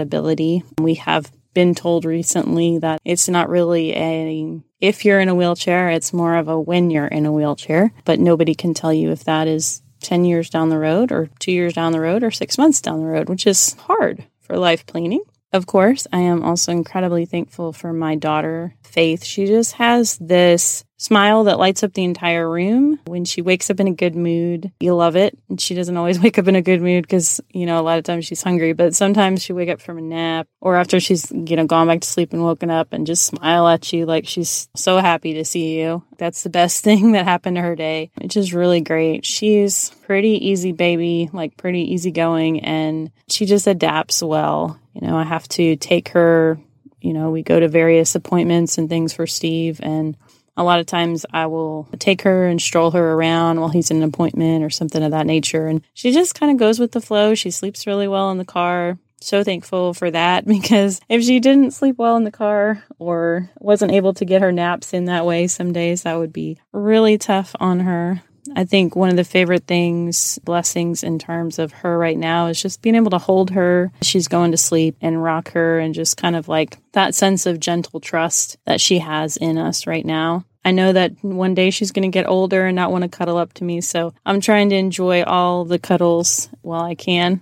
ability. 0.00 0.62
We 0.78 0.94
have 0.94 1.30
been 1.54 1.74
told 1.74 2.04
recently 2.04 2.78
that 2.78 3.00
it's 3.04 3.28
not 3.28 3.48
really 3.48 3.94
a 3.96 4.60
if 4.78 5.06
you're 5.06 5.20
in 5.20 5.30
a 5.30 5.34
wheelchair, 5.34 5.88
it's 5.88 6.12
more 6.12 6.36
of 6.36 6.48
a 6.48 6.60
when 6.60 6.90
you're 6.90 7.06
in 7.06 7.24
a 7.24 7.32
wheelchair, 7.32 7.92
but 8.04 8.20
nobody 8.20 8.54
can 8.54 8.74
tell 8.74 8.92
you 8.92 9.10
if 9.10 9.24
that 9.24 9.48
is 9.48 9.82
10 10.00 10.26
years 10.26 10.50
down 10.50 10.68
the 10.68 10.78
road 10.78 11.10
or 11.10 11.30
two 11.38 11.52
years 11.52 11.72
down 11.72 11.92
the 11.92 12.00
road 12.00 12.22
or 12.22 12.30
six 12.30 12.58
months 12.58 12.82
down 12.82 13.00
the 13.00 13.06
road, 13.06 13.30
which 13.30 13.46
is 13.46 13.72
hard 13.86 14.24
for 14.40 14.58
life 14.58 14.84
planning. 14.84 15.22
Of 15.56 15.64
course, 15.64 16.06
I 16.12 16.20
am 16.20 16.42
also 16.42 16.70
incredibly 16.70 17.24
thankful 17.24 17.72
for 17.72 17.90
my 17.94 18.14
daughter, 18.14 18.74
Faith. 18.82 19.24
She 19.24 19.46
just 19.46 19.72
has 19.76 20.18
this 20.18 20.84
smile 20.96 21.44
that 21.44 21.58
lights 21.58 21.82
up 21.82 21.92
the 21.92 22.04
entire 22.04 22.48
room. 22.48 22.98
When 23.06 23.24
she 23.24 23.42
wakes 23.42 23.70
up 23.70 23.80
in 23.80 23.88
a 23.88 23.92
good 23.92 24.14
mood, 24.14 24.72
you 24.80 24.94
love 24.94 25.16
it. 25.16 25.38
And 25.48 25.60
she 25.60 25.74
doesn't 25.74 25.96
always 25.96 26.20
wake 26.22 26.38
up 26.38 26.48
in 26.48 26.56
a 26.56 26.62
good 26.62 26.80
mood 26.80 27.02
because, 27.02 27.40
you 27.50 27.66
know, 27.66 27.80
a 27.80 27.82
lot 27.82 27.98
of 27.98 28.04
times 28.04 28.26
she's 28.26 28.42
hungry, 28.42 28.72
but 28.72 28.94
sometimes 28.94 29.42
she 29.42 29.52
wake 29.52 29.68
up 29.68 29.80
from 29.80 29.98
a 29.98 30.02
nap 30.02 30.48
or 30.60 30.76
after 30.76 31.00
she's, 31.00 31.30
you 31.30 31.56
know, 31.56 31.66
gone 31.66 31.86
back 31.86 32.00
to 32.00 32.08
sleep 32.08 32.32
and 32.32 32.42
woken 32.42 32.70
up 32.70 32.92
and 32.92 33.06
just 33.06 33.24
smile 33.24 33.68
at 33.68 33.92
you 33.92 34.06
like 34.06 34.26
she's 34.26 34.68
so 34.74 34.98
happy 34.98 35.34
to 35.34 35.44
see 35.44 35.78
you. 35.78 36.02
That's 36.18 36.42
the 36.42 36.50
best 36.50 36.82
thing 36.84 37.12
that 37.12 37.24
happened 37.24 37.56
to 37.56 37.62
her 37.62 37.76
day, 37.76 38.10
which 38.20 38.36
is 38.36 38.54
really 38.54 38.80
great. 38.80 39.24
She's 39.24 39.90
pretty 40.02 40.48
easy 40.48 40.72
baby, 40.72 41.30
like 41.32 41.56
pretty 41.56 41.92
easygoing 41.92 42.60
and 42.60 43.10
she 43.28 43.46
just 43.46 43.66
adapts 43.66 44.22
well. 44.22 44.78
You 44.94 45.06
know, 45.06 45.16
I 45.16 45.24
have 45.24 45.46
to 45.48 45.76
take 45.76 46.10
her 46.10 46.58
you 47.06 47.12
know, 47.12 47.30
we 47.30 47.44
go 47.44 47.60
to 47.60 47.68
various 47.68 48.16
appointments 48.16 48.78
and 48.78 48.88
things 48.88 49.12
for 49.12 49.28
Steve, 49.28 49.78
and 49.80 50.16
a 50.56 50.64
lot 50.64 50.80
of 50.80 50.86
times 50.86 51.26
I 51.32 51.46
will 51.46 51.88
take 51.98 52.22
her 52.22 52.46
and 52.46 52.60
stroll 52.60 52.90
her 52.92 53.12
around 53.12 53.60
while 53.60 53.68
he's 53.68 53.90
in 53.90 53.98
an 53.98 54.02
appointment 54.02 54.64
or 54.64 54.70
something 54.70 55.02
of 55.02 55.10
that 55.10 55.26
nature. 55.26 55.66
And 55.66 55.82
she 55.94 56.12
just 56.12 56.34
kind 56.34 56.52
of 56.52 56.58
goes 56.58 56.78
with 56.78 56.92
the 56.92 57.00
flow. 57.00 57.34
She 57.34 57.50
sleeps 57.50 57.86
really 57.86 58.08
well 58.08 58.30
in 58.30 58.38
the 58.38 58.44
car. 58.44 58.98
So 59.20 59.42
thankful 59.42 59.94
for 59.94 60.10
that 60.10 60.46
because 60.46 61.00
if 61.08 61.22
she 61.22 61.40
didn't 61.40 61.72
sleep 61.72 61.96
well 61.98 62.16
in 62.16 62.24
the 62.24 62.30
car 62.30 62.82
or 62.98 63.50
wasn't 63.58 63.92
able 63.92 64.14
to 64.14 64.24
get 64.24 64.42
her 64.42 64.52
naps 64.52 64.92
in 64.92 65.06
that 65.06 65.26
way, 65.26 65.46
some 65.46 65.72
days 65.72 66.02
that 66.02 66.18
would 66.18 66.32
be 66.32 66.58
really 66.72 67.18
tough 67.18 67.54
on 67.60 67.80
her. 67.80 68.22
I 68.54 68.64
think 68.64 68.94
one 68.94 69.08
of 69.08 69.16
the 69.16 69.24
favorite 69.24 69.66
things, 69.66 70.38
blessings 70.44 71.02
in 71.02 71.18
terms 71.18 71.58
of 71.58 71.72
her 71.72 71.98
right 71.98 72.16
now 72.16 72.46
is 72.46 72.60
just 72.60 72.82
being 72.82 72.94
able 72.94 73.10
to 73.10 73.18
hold 73.18 73.50
her. 73.50 73.90
She's 74.02 74.28
going 74.28 74.52
to 74.52 74.56
sleep 74.56 74.96
and 75.00 75.22
rock 75.22 75.52
her 75.52 75.78
and 75.78 75.94
just 75.94 76.16
kind 76.16 76.36
of 76.36 76.48
like 76.48 76.78
that 76.92 77.14
sense 77.14 77.46
of 77.46 77.60
gentle 77.60 78.00
trust 78.00 78.56
that 78.64 78.80
she 78.80 79.00
has 79.00 79.36
in 79.36 79.58
us 79.58 79.86
right 79.86 80.04
now. 80.04 80.44
I 80.66 80.72
know 80.72 80.92
that 80.92 81.12
one 81.22 81.54
day 81.54 81.70
she's 81.70 81.92
going 81.92 82.10
to 82.10 82.14
get 82.14 82.26
older 82.26 82.66
and 82.66 82.74
not 82.74 82.90
want 82.90 83.02
to 83.02 83.08
cuddle 83.08 83.36
up 83.36 83.52
to 83.54 83.64
me. 83.64 83.80
So 83.80 84.12
I'm 84.26 84.40
trying 84.40 84.70
to 84.70 84.74
enjoy 84.74 85.22
all 85.22 85.64
the 85.64 85.78
cuddles 85.78 86.48
while 86.62 86.82
I 86.82 86.96
can. 86.96 87.40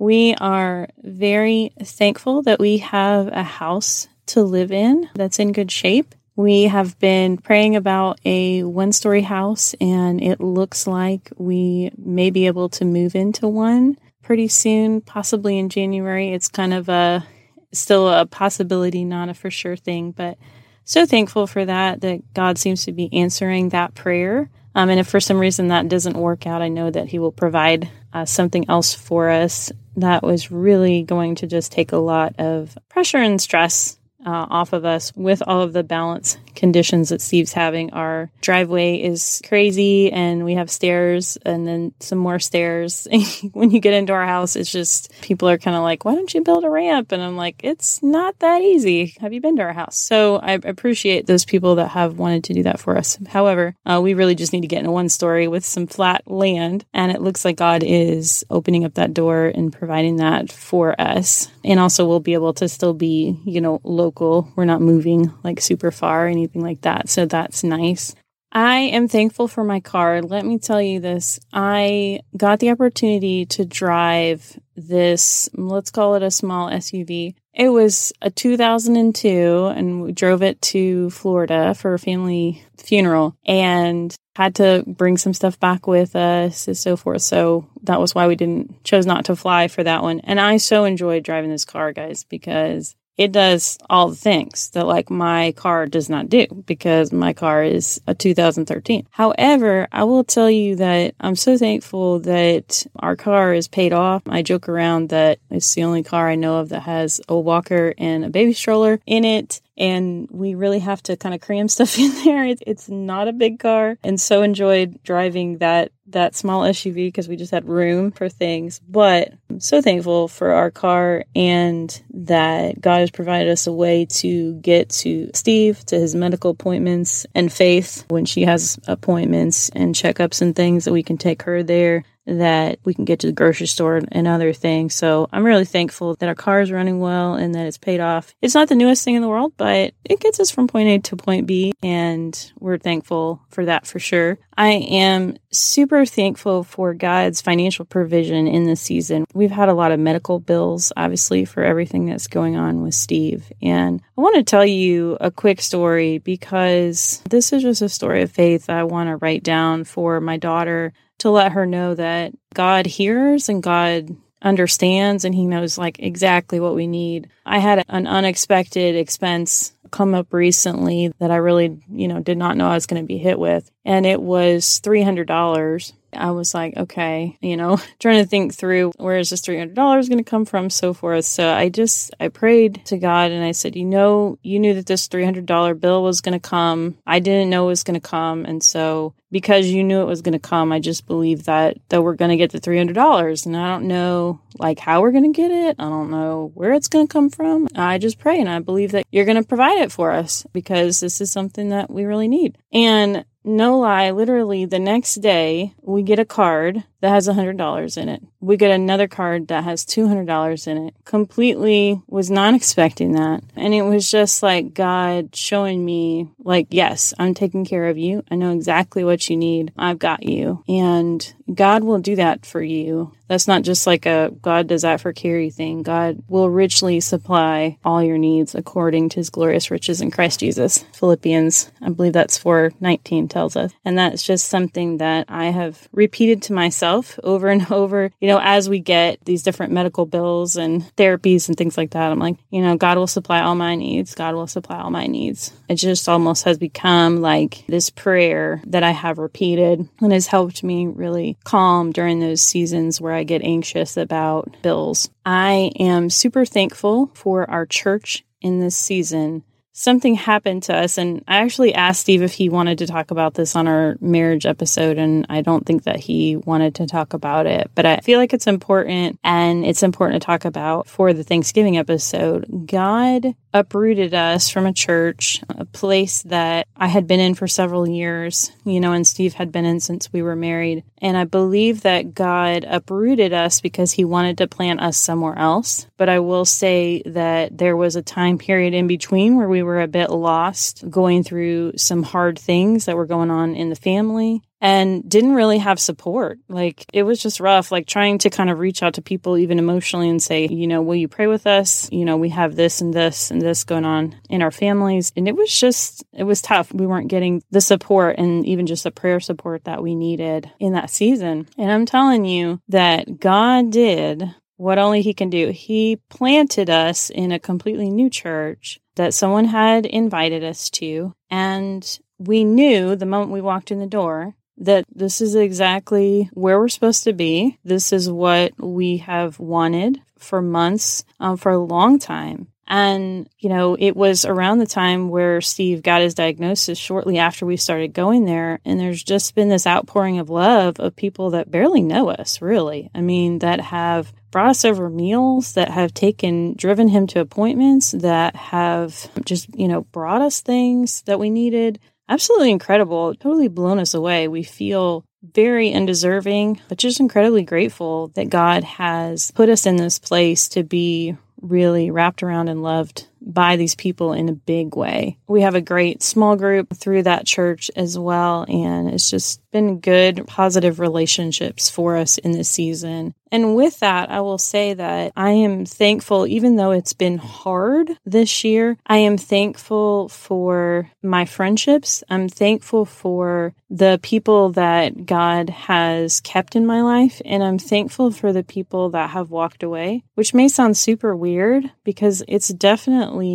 We 0.00 0.34
are 0.34 0.88
very 0.98 1.72
thankful 1.80 2.42
that 2.42 2.58
we 2.58 2.78
have 2.78 3.28
a 3.28 3.44
house 3.44 4.08
to 4.26 4.42
live 4.42 4.72
in 4.72 5.08
that's 5.14 5.38
in 5.38 5.52
good 5.52 5.70
shape. 5.70 6.12
We 6.34 6.64
have 6.64 6.98
been 6.98 7.38
praying 7.38 7.76
about 7.76 8.18
a 8.24 8.64
one 8.64 8.90
story 8.90 9.22
house, 9.22 9.76
and 9.80 10.20
it 10.20 10.40
looks 10.40 10.88
like 10.88 11.30
we 11.38 11.92
may 11.96 12.30
be 12.30 12.48
able 12.48 12.68
to 12.70 12.84
move 12.84 13.14
into 13.14 13.46
one 13.46 13.96
pretty 14.24 14.48
soon, 14.48 15.02
possibly 15.02 15.56
in 15.56 15.68
January. 15.68 16.32
It's 16.32 16.48
kind 16.48 16.74
of 16.74 16.88
a 16.88 17.24
still 17.72 18.08
a 18.08 18.26
possibility, 18.26 19.04
not 19.04 19.28
a 19.28 19.34
for 19.34 19.52
sure 19.52 19.76
thing, 19.76 20.10
but 20.10 20.36
so 20.86 21.04
thankful 21.04 21.46
for 21.46 21.64
that, 21.64 22.00
that 22.00 22.32
God 22.32 22.58
seems 22.58 22.84
to 22.84 22.92
be 22.92 23.12
answering 23.12 23.70
that 23.70 23.94
prayer. 23.94 24.48
Um, 24.74 24.88
and 24.88 25.00
if 25.00 25.08
for 25.08 25.20
some 25.20 25.38
reason 25.38 25.68
that 25.68 25.88
doesn't 25.88 26.16
work 26.16 26.46
out, 26.46 26.62
I 26.62 26.68
know 26.68 26.90
that 26.90 27.08
He 27.08 27.18
will 27.18 27.32
provide 27.32 27.90
uh, 28.12 28.24
something 28.24 28.64
else 28.70 28.94
for 28.94 29.28
us 29.28 29.72
that 29.96 30.22
was 30.22 30.50
really 30.50 31.02
going 31.02 31.34
to 31.36 31.46
just 31.46 31.72
take 31.72 31.92
a 31.92 31.96
lot 31.98 32.36
of 32.38 32.78
pressure 32.88 33.18
and 33.18 33.40
stress 33.40 33.98
uh, 34.24 34.46
off 34.48 34.72
of 34.72 34.84
us 34.84 35.12
with 35.16 35.42
all 35.46 35.62
of 35.62 35.72
the 35.72 35.82
balance 35.82 36.38
conditions 36.56 37.10
that 37.10 37.20
Steve's 37.20 37.52
having. 37.52 37.92
Our 37.92 38.30
driveway 38.40 38.96
is 38.96 39.40
crazy 39.46 40.10
and 40.10 40.44
we 40.44 40.54
have 40.54 40.70
stairs 40.70 41.38
and 41.44 41.66
then 41.66 41.92
some 42.00 42.18
more 42.18 42.38
stairs. 42.38 43.06
when 43.52 43.70
you 43.70 43.80
get 43.80 43.94
into 43.94 44.12
our 44.12 44.26
house, 44.26 44.56
it's 44.56 44.72
just 44.72 45.12
people 45.20 45.48
are 45.48 45.58
kind 45.58 45.76
of 45.76 45.82
like, 45.82 46.04
why 46.04 46.14
don't 46.14 46.32
you 46.34 46.42
build 46.42 46.64
a 46.64 46.70
ramp? 46.70 47.12
And 47.12 47.22
I'm 47.22 47.36
like, 47.36 47.60
it's 47.62 48.02
not 48.02 48.38
that 48.40 48.62
easy. 48.62 49.14
Have 49.20 49.32
you 49.32 49.40
been 49.40 49.56
to 49.56 49.62
our 49.62 49.72
house? 49.72 49.98
So 49.98 50.36
I 50.36 50.52
appreciate 50.52 51.26
those 51.26 51.44
people 51.44 51.76
that 51.76 51.88
have 51.88 52.18
wanted 52.18 52.44
to 52.44 52.54
do 52.54 52.62
that 52.64 52.80
for 52.80 52.96
us. 52.96 53.18
However, 53.28 53.76
uh, 53.84 54.00
we 54.02 54.14
really 54.14 54.34
just 54.34 54.52
need 54.52 54.62
to 54.62 54.66
get 54.66 54.80
in 54.80 54.86
a 54.86 54.92
one 54.92 55.08
story 55.08 55.48
with 55.48 55.64
some 55.64 55.86
flat 55.86 56.22
land. 56.26 56.84
And 56.92 57.12
it 57.12 57.20
looks 57.20 57.44
like 57.44 57.56
God 57.56 57.82
is 57.84 58.44
opening 58.50 58.84
up 58.84 58.94
that 58.94 59.14
door 59.14 59.46
and 59.46 59.72
providing 59.72 60.16
that 60.16 60.50
for 60.50 60.98
us. 61.00 61.48
And 61.64 61.80
also, 61.80 62.06
we'll 62.06 62.20
be 62.20 62.34
able 62.34 62.54
to 62.54 62.68
still 62.68 62.94
be, 62.94 63.38
you 63.44 63.60
know, 63.60 63.80
local. 63.84 64.52
We're 64.56 64.64
not 64.64 64.80
moving 64.80 65.32
like 65.42 65.60
super 65.60 65.90
far. 65.90 66.26
And 66.26 66.38
anything 66.46 66.62
like 66.62 66.82
that. 66.82 67.08
So 67.08 67.26
that's 67.26 67.64
nice. 67.64 68.14
I 68.52 68.76
am 68.76 69.08
thankful 69.08 69.48
for 69.48 69.64
my 69.64 69.80
car. 69.80 70.22
Let 70.22 70.46
me 70.46 70.58
tell 70.58 70.80
you 70.80 71.00
this. 71.00 71.38
I 71.52 72.20
got 72.36 72.60
the 72.60 72.70
opportunity 72.70 73.44
to 73.46 73.64
drive 73.66 74.58
this, 74.76 75.48
let's 75.54 75.90
call 75.90 76.14
it 76.14 76.22
a 76.22 76.30
small 76.30 76.70
SUV. 76.70 77.34
It 77.52 77.70
was 77.70 78.12
a 78.20 78.30
2002 78.30 79.66
and 79.74 80.02
we 80.02 80.12
drove 80.12 80.42
it 80.42 80.60
to 80.62 81.10
Florida 81.10 81.74
for 81.74 81.94
a 81.94 81.98
family 81.98 82.62
funeral 82.78 83.34
and 83.44 84.14
had 84.36 84.54
to 84.56 84.84
bring 84.86 85.16
some 85.16 85.32
stuff 85.32 85.58
back 85.58 85.86
with 85.86 86.14
us 86.14 86.66
and 86.68 86.76
so 86.76 86.96
forth. 86.96 87.22
So 87.22 87.66
that 87.82 88.00
was 88.00 88.14
why 88.14 88.26
we 88.26 88.36
didn't 88.36 88.84
chose 88.84 89.06
not 89.06 89.24
to 89.26 89.36
fly 89.36 89.68
for 89.68 89.82
that 89.82 90.02
one. 90.02 90.20
And 90.20 90.38
I 90.38 90.58
so 90.58 90.84
enjoyed 90.84 91.24
driving 91.24 91.50
this 91.50 91.64
car, 91.64 91.92
guys, 91.92 92.24
because 92.24 92.94
it 93.16 93.32
does 93.32 93.78
all 93.88 94.10
the 94.10 94.16
things 94.16 94.70
that 94.70 94.86
like 94.86 95.10
my 95.10 95.52
car 95.52 95.86
does 95.86 96.08
not 96.08 96.28
do 96.28 96.46
because 96.66 97.12
my 97.12 97.32
car 97.32 97.62
is 97.64 98.00
a 98.06 98.14
2013. 98.14 99.06
However, 99.10 99.88
I 99.90 100.04
will 100.04 100.24
tell 100.24 100.50
you 100.50 100.76
that 100.76 101.14
I'm 101.20 101.36
so 101.36 101.56
thankful 101.56 102.20
that 102.20 102.86
our 102.98 103.16
car 103.16 103.54
is 103.54 103.68
paid 103.68 103.92
off. 103.92 104.22
I 104.26 104.42
joke 104.42 104.68
around 104.68 105.08
that 105.10 105.38
it's 105.50 105.74
the 105.74 105.84
only 105.84 106.02
car 106.02 106.28
I 106.28 106.34
know 106.34 106.58
of 106.58 106.68
that 106.70 106.82
has 106.82 107.20
a 107.28 107.38
walker 107.38 107.94
and 107.96 108.24
a 108.24 108.30
baby 108.30 108.52
stroller 108.52 109.00
in 109.06 109.24
it 109.24 109.60
and 109.76 110.28
we 110.30 110.54
really 110.54 110.78
have 110.78 111.02
to 111.04 111.16
kind 111.16 111.34
of 111.34 111.40
cram 111.40 111.68
stuff 111.76 111.98
in 111.98 112.12
there. 112.24 112.44
it's 112.66 112.88
not 112.88 113.28
a 113.28 113.32
big 113.32 113.58
car, 113.58 113.98
and 114.02 114.20
so 114.20 114.42
enjoyed 114.42 115.02
driving 115.02 115.58
that 115.58 115.92
that 116.08 116.36
small 116.36 116.62
SUV 116.62 117.08
because 117.08 117.26
we 117.26 117.36
just 117.36 117.50
had 117.50 117.68
room 117.68 118.12
for 118.12 118.28
things. 118.28 118.80
But 118.88 119.32
I'm 119.50 119.58
so 119.58 119.82
thankful 119.82 120.28
for 120.28 120.52
our 120.52 120.70
car 120.70 121.24
and 121.34 122.02
that 122.10 122.80
God 122.80 123.00
has 123.00 123.10
provided 123.10 123.50
us 123.50 123.66
a 123.66 123.72
way 123.72 124.06
to 124.06 124.54
get 124.54 124.88
to 124.90 125.30
Steve, 125.34 125.84
to 125.86 125.98
his 125.98 126.14
medical 126.14 126.52
appointments, 126.52 127.26
and 127.34 127.52
Faith 127.52 128.04
when 128.08 128.24
she 128.24 128.42
has 128.42 128.78
appointments 128.86 129.68
and 129.70 129.94
checkups 129.94 130.40
and 130.40 130.54
things 130.54 130.84
that 130.84 130.92
we 130.92 131.02
can 131.02 131.18
take 131.18 131.42
her 131.42 131.62
there 131.62 132.04
that 132.26 132.78
we 132.84 132.94
can 132.94 133.04
get 133.04 133.20
to 133.20 133.26
the 133.26 133.32
grocery 133.32 133.66
store 133.66 134.00
and 134.10 134.26
other 134.26 134.52
things. 134.52 134.94
So 134.94 135.28
I'm 135.32 135.44
really 135.44 135.64
thankful 135.64 136.14
that 136.16 136.28
our 136.28 136.34
car 136.34 136.60
is 136.60 136.72
running 136.72 136.98
well 136.98 137.34
and 137.34 137.54
that 137.54 137.66
it's 137.66 137.78
paid 137.78 138.00
off. 138.00 138.34
It's 138.42 138.54
not 138.54 138.68
the 138.68 138.74
newest 138.74 139.04
thing 139.04 139.14
in 139.14 139.22
the 139.22 139.28
world, 139.28 139.52
but 139.56 139.94
it 140.04 140.20
gets 140.20 140.40
us 140.40 140.50
from 140.50 140.68
point 140.68 140.88
A 140.88 140.98
to 140.98 141.16
point 141.16 141.46
B, 141.46 141.72
and 141.82 142.52
we're 142.58 142.78
thankful 142.78 143.42
for 143.48 143.64
that 143.66 143.86
for 143.86 143.98
sure. 143.98 144.38
I 144.58 144.70
am 144.70 145.36
super 145.50 146.06
thankful 146.06 146.64
for 146.64 146.94
God's 146.94 147.42
financial 147.42 147.84
provision 147.84 148.46
in 148.46 148.64
this 148.64 148.80
season. 148.80 149.26
We've 149.34 149.50
had 149.50 149.68
a 149.68 149.74
lot 149.74 149.92
of 149.92 150.00
medical 150.00 150.40
bills, 150.40 150.92
obviously, 150.96 151.44
for 151.44 151.62
everything 151.62 152.06
that's 152.06 152.26
going 152.26 152.56
on 152.56 152.82
with 152.82 152.94
Steve. 152.94 153.52
And 153.60 154.00
I 154.16 154.20
want 154.20 154.36
to 154.36 154.42
tell 154.42 154.64
you 154.64 155.18
a 155.20 155.30
quick 155.30 155.60
story 155.60 156.18
because 156.18 157.22
this 157.28 157.52
is 157.52 157.62
just 157.62 157.82
a 157.82 157.88
story 157.88 158.22
of 158.22 158.30
faith 158.30 158.70
I 158.70 158.84
want 158.84 159.08
to 159.08 159.16
write 159.16 159.42
down 159.42 159.84
for 159.84 160.20
my 160.20 160.38
daughter 160.38 160.92
to 161.18 161.30
let 161.30 161.52
her 161.52 161.66
know 161.66 161.94
that 161.94 162.32
God 162.54 162.86
hears 162.86 163.48
and 163.48 163.62
God 163.62 164.16
understands 164.42 165.24
and 165.24 165.34
he 165.34 165.46
knows 165.46 165.78
like 165.78 165.98
exactly 165.98 166.60
what 166.60 166.74
we 166.74 166.86
need. 166.86 167.28
I 167.44 167.58
had 167.58 167.84
an 167.88 168.06
unexpected 168.06 168.94
expense 168.94 169.72
come 169.90 170.14
up 170.14 170.32
recently 170.32 171.12
that 171.18 171.30
I 171.30 171.36
really, 171.36 171.80
you 171.90 172.08
know, 172.08 172.20
did 172.20 172.38
not 172.38 172.56
know 172.56 172.68
I 172.68 172.74
was 172.74 172.86
going 172.86 173.02
to 173.02 173.06
be 173.06 173.18
hit 173.18 173.38
with 173.38 173.70
and 173.84 174.04
it 174.04 174.20
was 174.20 174.80
$300 174.84 175.92
I 176.16 176.30
was 176.30 176.54
like, 176.54 176.76
okay, 176.76 177.36
you 177.40 177.56
know, 177.56 177.78
trying 177.98 178.22
to 178.22 178.28
think 178.28 178.54
through 178.54 178.92
where 178.96 179.18
is 179.18 179.30
this 179.30 179.42
$300 179.42 179.74
going 179.74 180.18
to 180.18 180.24
come 180.24 180.44
from, 180.44 180.70
so 180.70 180.92
forth. 180.92 181.24
So 181.24 181.48
I 181.52 181.68
just, 181.68 182.14
I 182.20 182.28
prayed 182.28 182.82
to 182.86 182.98
God 182.98 183.30
and 183.30 183.44
I 183.44 183.52
said, 183.52 183.76
you 183.76 183.84
know, 183.84 184.38
you 184.42 184.58
knew 184.58 184.74
that 184.74 184.86
this 184.86 185.08
$300 185.08 185.80
bill 185.80 186.02
was 186.02 186.20
going 186.20 186.38
to 186.38 186.48
come. 186.48 186.98
I 187.06 187.20
didn't 187.20 187.50
know 187.50 187.64
it 187.64 187.68
was 187.68 187.84
going 187.84 188.00
to 188.00 188.08
come. 188.08 188.44
And 188.44 188.62
so 188.62 189.14
because 189.30 189.66
you 189.66 189.82
knew 189.82 190.00
it 190.00 190.06
was 190.06 190.22
going 190.22 190.32
to 190.32 190.38
come, 190.38 190.72
I 190.72 190.78
just 190.78 191.06
believe 191.06 191.44
that, 191.44 191.76
that 191.88 192.02
we're 192.02 192.14
going 192.14 192.30
to 192.30 192.36
get 192.36 192.52
the 192.52 192.60
$300. 192.60 193.46
And 193.46 193.56
I 193.56 193.68
don't 193.68 193.88
know 193.88 194.40
like 194.58 194.78
how 194.78 195.00
we're 195.00 195.12
going 195.12 195.32
to 195.32 195.36
get 195.36 195.50
it. 195.50 195.76
I 195.78 195.84
don't 195.84 196.10
know 196.10 196.50
where 196.54 196.72
it's 196.72 196.88
going 196.88 197.06
to 197.06 197.12
come 197.12 197.30
from. 197.30 197.68
I 197.74 197.98
just 197.98 198.18
pray 198.18 198.40
and 198.40 198.48
I 198.48 198.60
believe 198.60 198.92
that 198.92 199.06
you're 199.10 199.24
going 199.24 199.40
to 199.40 199.46
provide 199.48 199.78
it 199.78 199.92
for 199.92 200.12
us 200.12 200.46
because 200.52 201.00
this 201.00 201.20
is 201.20 201.30
something 201.30 201.70
that 201.70 201.90
we 201.90 202.04
really 202.04 202.28
need. 202.28 202.58
And 202.72 203.24
no 203.46 203.78
lie, 203.78 204.10
literally 204.10 204.64
the 204.66 204.80
next 204.80 205.14
day 205.16 205.72
we 205.80 206.02
get 206.02 206.18
a 206.18 206.24
card 206.24 206.84
that 207.00 207.10
has 207.10 207.28
$100 207.28 207.96
in 207.96 208.08
it. 208.08 208.22
We 208.40 208.56
get 208.56 208.70
another 208.70 209.08
card 209.08 209.48
that 209.48 209.64
has 209.64 209.84
$200 209.84 210.66
in 210.66 210.88
it. 210.88 210.94
Completely 211.04 212.00
was 212.06 212.30
not 212.30 212.54
expecting 212.54 213.12
that. 213.12 213.42
And 213.54 213.74
it 213.74 213.82
was 213.82 214.10
just 214.10 214.42
like 214.42 214.74
God 214.74 215.34
showing 215.34 215.84
me, 215.84 216.28
like, 216.38 216.68
yes, 216.70 217.12
I'm 217.18 217.34
taking 217.34 217.64
care 217.64 217.86
of 217.86 217.98
you. 217.98 218.22
I 218.30 218.36
know 218.36 218.52
exactly 218.52 219.04
what 219.04 219.28
you 219.28 219.36
need. 219.36 219.72
I've 219.76 219.98
got 219.98 220.22
you. 220.22 220.62
And 220.68 221.34
God 221.52 221.84
will 221.84 221.98
do 221.98 222.16
that 222.16 222.44
for 222.46 222.62
you. 222.62 223.12
That's 223.28 223.48
not 223.48 223.62
just 223.62 223.86
like 223.86 224.06
a 224.06 224.30
God 224.40 224.68
does 224.68 224.82
that 224.82 225.00
for 225.00 225.12
Carrie 225.12 225.50
thing. 225.50 225.82
God 225.82 226.22
will 226.28 226.48
richly 226.48 227.00
supply 227.00 227.78
all 227.84 228.02
your 228.02 228.18
needs 228.18 228.54
according 228.54 229.08
to 229.10 229.16
his 229.16 229.30
glorious 229.30 229.70
riches 229.70 230.00
in 230.00 230.10
Christ 230.10 230.40
Jesus. 230.40 230.84
Philippians, 230.94 231.72
I 231.82 231.88
believe 231.90 232.12
that's 232.12 232.38
419 232.38 233.28
tells 233.28 233.56
us. 233.56 233.72
And 233.84 233.98
that's 233.98 234.22
just 234.22 234.48
something 234.48 234.98
that 234.98 235.26
I 235.28 235.46
have 235.46 235.88
repeated 235.92 236.42
to 236.42 236.52
myself 236.52 236.86
over 237.22 237.48
and 237.48 237.70
over, 237.72 238.10
you 238.20 238.28
know, 238.28 238.40
as 238.42 238.68
we 238.68 238.80
get 238.80 239.24
these 239.24 239.42
different 239.42 239.72
medical 239.72 240.06
bills 240.06 240.56
and 240.56 240.82
therapies 240.96 241.48
and 241.48 241.56
things 241.56 241.76
like 241.76 241.90
that. 241.90 242.10
I'm 242.10 242.18
like, 242.18 242.36
you 242.50 242.62
know, 242.62 242.76
God 242.76 242.98
will 242.98 243.06
supply 243.06 243.40
all 243.40 243.54
my 243.54 243.74
needs. 243.74 244.14
God 244.14 244.34
will 244.34 244.46
supply 244.46 244.78
all 244.78 244.90
my 244.90 245.06
needs. 245.06 245.52
It 245.68 245.76
just 245.76 246.08
almost 246.08 246.44
has 246.44 246.58
become 246.58 247.20
like 247.20 247.64
this 247.66 247.90
prayer 247.90 248.62
that 248.66 248.82
I 248.82 248.92
have 248.92 249.18
repeated 249.18 249.88
and 250.00 250.12
has 250.12 250.26
helped 250.26 250.62
me 250.62 250.86
really 250.86 251.36
calm 251.44 251.92
during 251.92 252.20
those 252.20 252.42
seasons 252.42 253.00
where 253.00 253.12
I 253.12 253.24
get 253.24 253.42
anxious 253.42 253.96
about 253.96 254.62
bills. 254.62 255.08
I 255.24 255.72
am 255.78 256.10
super 256.10 256.44
thankful 256.44 257.10
for 257.14 257.48
our 257.50 257.66
church 257.66 258.24
in 258.40 258.60
this 258.60 258.76
season 258.76 259.42
something 259.78 260.14
happened 260.14 260.62
to 260.62 260.74
us 260.74 260.96
and 260.96 261.22
i 261.28 261.36
actually 261.36 261.74
asked 261.74 262.00
steve 262.00 262.22
if 262.22 262.32
he 262.32 262.48
wanted 262.48 262.78
to 262.78 262.86
talk 262.86 263.10
about 263.10 263.34
this 263.34 263.54
on 263.54 263.68
our 263.68 263.96
marriage 264.00 264.46
episode 264.46 264.96
and 264.96 265.26
i 265.28 265.42
don't 265.42 265.66
think 265.66 265.82
that 265.84 266.00
he 266.00 266.36
wanted 266.36 266.74
to 266.74 266.86
talk 266.86 267.12
about 267.12 267.46
it. 267.46 267.70
But 267.74 267.86
i 267.86 267.98
feel 267.98 268.18
like 268.18 268.32
it's 268.32 268.46
important 268.46 269.18
and 269.22 269.64
it's 269.64 269.82
important 269.82 270.20
to 270.20 270.26
talk 270.26 270.44
about 270.44 270.86
for 270.86 271.12
the 271.12 271.24
thanksgiving 271.24 271.76
episode. 271.76 272.66
God 272.66 273.34
uprooted 273.52 274.14
us 274.14 274.48
from 274.48 274.66
a 274.66 274.72
church 274.72 275.42
place 275.76 276.22
that 276.22 276.66
i 276.74 276.86
had 276.86 277.06
been 277.06 277.20
in 277.20 277.34
for 277.34 277.46
several 277.46 277.86
years 277.86 278.50
you 278.64 278.80
know 278.80 278.92
and 278.92 279.06
steve 279.06 279.34
had 279.34 279.52
been 279.52 279.66
in 279.66 279.78
since 279.78 280.10
we 280.10 280.22
were 280.22 280.34
married. 280.34 280.82
And 281.02 281.16
i 281.16 281.24
believe 281.24 281.82
that 281.82 282.14
god 282.14 282.64
uprooted 282.66 283.34
us 283.34 283.60
because 283.60 283.92
he 283.92 284.04
wanted 284.04 284.38
to 284.38 284.48
plant 284.48 284.80
us 284.80 284.96
somewhere 284.96 285.38
else. 285.38 285.86
But 285.98 286.08
i 286.08 286.18
will 286.20 286.46
say 286.46 287.02
that 287.04 287.58
there 287.58 287.76
was 287.76 287.94
a 287.94 288.02
time 288.02 288.38
period 288.38 288.72
in 288.72 288.86
between 288.86 289.36
where 289.36 289.48
we 289.48 289.62
were 289.62 289.82
a 289.82 289.88
bit 289.88 290.10
lost, 290.10 290.88
going 290.88 291.22
through 291.22 291.76
some 291.76 292.02
hard 292.02 292.38
things 292.38 292.86
that 292.86 292.96
were 292.96 293.06
going 293.06 293.30
on 293.30 293.54
in 293.54 293.68
the 293.68 293.76
family 293.76 294.42
and 294.60 295.08
didn't 295.08 295.34
really 295.34 295.58
have 295.58 295.78
support. 295.78 296.38
Like 296.48 296.86
it 296.92 297.02
was 297.02 297.22
just 297.22 297.40
rough, 297.40 297.70
like 297.70 297.86
trying 297.86 298.18
to 298.18 298.30
kind 298.30 298.50
of 298.50 298.58
reach 298.58 298.82
out 298.82 298.94
to 298.94 299.02
people, 299.02 299.36
even 299.36 299.58
emotionally, 299.58 300.08
and 300.08 300.22
say, 300.22 300.46
you 300.46 300.66
know, 300.66 300.82
will 300.82 300.94
you 300.94 301.08
pray 301.08 301.26
with 301.26 301.46
us? 301.46 301.90
You 301.92 302.04
know, 302.04 302.16
we 302.16 302.30
have 302.30 302.56
this 302.56 302.80
and 302.80 302.92
this 302.92 303.30
and 303.30 303.40
this 303.40 303.64
going 303.64 303.84
on 303.84 304.16
in 304.28 304.42
our 304.42 304.50
families. 304.50 305.12
And 305.16 305.28
it 305.28 305.36
was 305.36 305.52
just, 305.52 306.04
it 306.12 306.24
was 306.24 306.40
tough. 306.40 306.72
We 306.72 306.86
weren't 306.86 307.08
getting 307.08 307.42
the 307.50 307.60
support 307.60 308.16
and 308.18 308.46
even 308.46 308.66
just 308.66 308.84
the 308.84 308.90
prayer 308.90 309.20
support 309.20 309.64
that 309.64 309.82
we 309.82 309.94
needed 309.94 310.50
in 310.58 310.72
that 310.72 310.90
season. 310.90 311.48
And 311.58 311.70
I'm 311.70 311.86
telling 311.86 312.24
you 312.24 312.60
that 312.68 313.20
God 313.20 313.70
did 313.70 314.34
what 314.56 314.78
only 314.78 315.02
He 315.02 315.12
can 315.12 315.28
do. 315.28 315.50
He 315.50 316.00
planted 316.08 316.70
us 316.70 317.10
in 317.10 317.30
a 317.30 317.38
completely 317.38 317.90
new 317.90 318.08
church 318.08 318.80
that 318.96 319.12
someone 319.12 319.44
had 319.44 319.84
invited 319.84 320.42
us 320.42 320.70
to. 320.70 321.12
And 321.30 321.98
we 322.18 322.44
knew 322.44 322.96
the 322.96 323.04
moment 323.04 323.30
we 323.30 323.42
walked 323.42 323.70
in 323.70 323.78
the 323.78 323.86
door 323.86 324.34
that 324.58 324.84
this 324.94 325.20
is 325.20 325.34
exactly 325.34 326.30
where 326.32 326.58
we're 326.58 326.68
supposed 326.68 327.04
to 327.04 327.12
be. 327.12 327.58
This 327.64 327.92
is 327.92 328.10
what 328.10 328.52
we 328.58 328.98
have 328.98 329.38
wanted 329.38 330.00
for 330.18 330.40
months, 330.40 331.04
um, 331.20 331.36
for 331.36 331.52
a 331.52 331.58
long 331.58 331.98
time. 331.98 332.48
And, 332.68 333.28
you 333.38 333.48
know, 333.48 333.76
it 333.78 333.94
was 333.94 334.24
around 334.24 334.58
the 334.58 334.66
time 334.66 335.08
where 335.08 335.40
Steve 335.40 335.82
got 335.82 336.02
his 336.02 336.14
diagnosis 336.14 336.78
shortly 336.78 337.16
after 337.16 337.46
we 337.46 337.56
started 337.56 337.92
going 337.92 338.24
there. 338.24 338.58
And 338.64 338.80
there's 338.80 339.04
just 339.04 339.36
been 339.36 339.48
this 339.48 339.68
outpouring 339.68 340.18
of 340.18 340.30
love 340.30 340.80
of 340.80 340.96
people 340.96 341.30
that 341.30 341.50
barely 341.50 341.82
know 341.82 342.10
us, 342.10 342.42
really. 342.42 342.90
I 342.92 343.02
mean, 343.02 343.38
that 343.38 343.60
have 343.60 344.12
brought 344.32 344.48
us 344.48 344.64
over 344.64 344.90
meals, 344.90 345.52
that 345.52 345.70
have 345.70 345.94
taken, 345.94 346.54
driven 346.54 346.88
him 346.88 347.06
to 347.08 347.20
appointments, 347.20 347.92
that 347.92 348.34
have 348.34 349.08
just, 349.24 349.56
you 349.56 349.68
know, 349.68 349.82
brought 349.82 350.22
us 350.22 350.40
things 350.40 351.02
that 351.02 351.20
we 351.20 351.30
needed. 351.30 351.78
Absolutely 352.08 352.50
incredible. 352.52 353.14
Totally 353.14 353.48
blown 353.48 353.78
us 353.78 353.94
away. 353.94 354.28
We 354.28 354.42
feel 354.42 355.04
very 355.22 355.72
undeserving, 355.72 356.60
but 356.68 356.78
just 356.78 357.00
incredibly 357.00 357.42
grateful 357.42 358.08
that 358.14 358.30
God 358.30 358.62
has 358.64 359.32
put 359.32 359.48
us 359.48 359.66
in 359.66 359.76
this 359.76 359.98
place 359.98 360.48
to 360.50 360.62
be 360.62 361.16
really 361.40 361.90
wrapped 361.90 362.22
around 362.22 362.48
and 362.48 362.62
loved 362.62 363.08
by 363.36 363.56
these 363.56 363.74
people 363.74 364.14
in 364.14 364.30
a 364.30 364.32
big 364.32 364.74
way. 364.74 365.18
We 365.28 365.42
have 365.42 365.54
a 365.54 365.60
great 365.60 366.02
small 366.02 366.36
group 366.36 366.74
through 366.74 367.02
that 367.02 367.26
church 367.26 367.70
as 367.76 367.98
well, 367.98 368.46
and 368.48 368.88
it's 368.88 369.10
just 369.10 369.42
been 369.50 369.78
good, 369.78 370.26
positive 370.26 370.80
relationships 370.80 371.68
for 371.68 371.96
us 371.96 372.16
in 372.16 372.32
this 372.32 372.48
season. 372.48 373.14
And 373.32 373.56
with 373.56 373.80
that, 373.80 374.10
I 374.10 374.20
will 374.20 374.38
say 374.38 374.74
that 374.74 375.12
I 375.16 375.30
am 375.30 375.66
thankful, 375.66 376.26
even 376.26 376.56
though 376.56 376.70
it's 376.70 376.92
been 376.92 377.18
hard 377.18 377.90
this 378.04 378.44
year, 378.44 378.78
I 378.86 378.98
am 378.98 379.18
thankful 379.18 380.08
for 380.08 380.90
my 381.02 381.24
friendships. 381.24 382.04
I'm 382.08 382.28
thankful 382.28 382.84
for 382.84 383.52
the 383.68 383.98
people 384.02 384.50
that 384.52 385.06
God 385.06 385.50
has 385.50 386.20
kept 386.20 386.54
in 386.54 386.66
my 386.66 386.82
life. 386.82 387.20
And 387.24 387.42
I'm 387.42 387.58
thankful 387.58 388.12
for 388.12 388.32
the 388.32 388.44
people 388.44 388.90
that 388.90 389.10
have 389.10 389.30
walked 389.30 389.64
away, 389.64 390.04
which 390.14 390.32
may 390.32 390.48
sound 390.48 390.76
super 390.76 391.16
weird 391.16 391.70
because 391.82 392.22
it's 392.28 392.48
definitely 392.48 393.25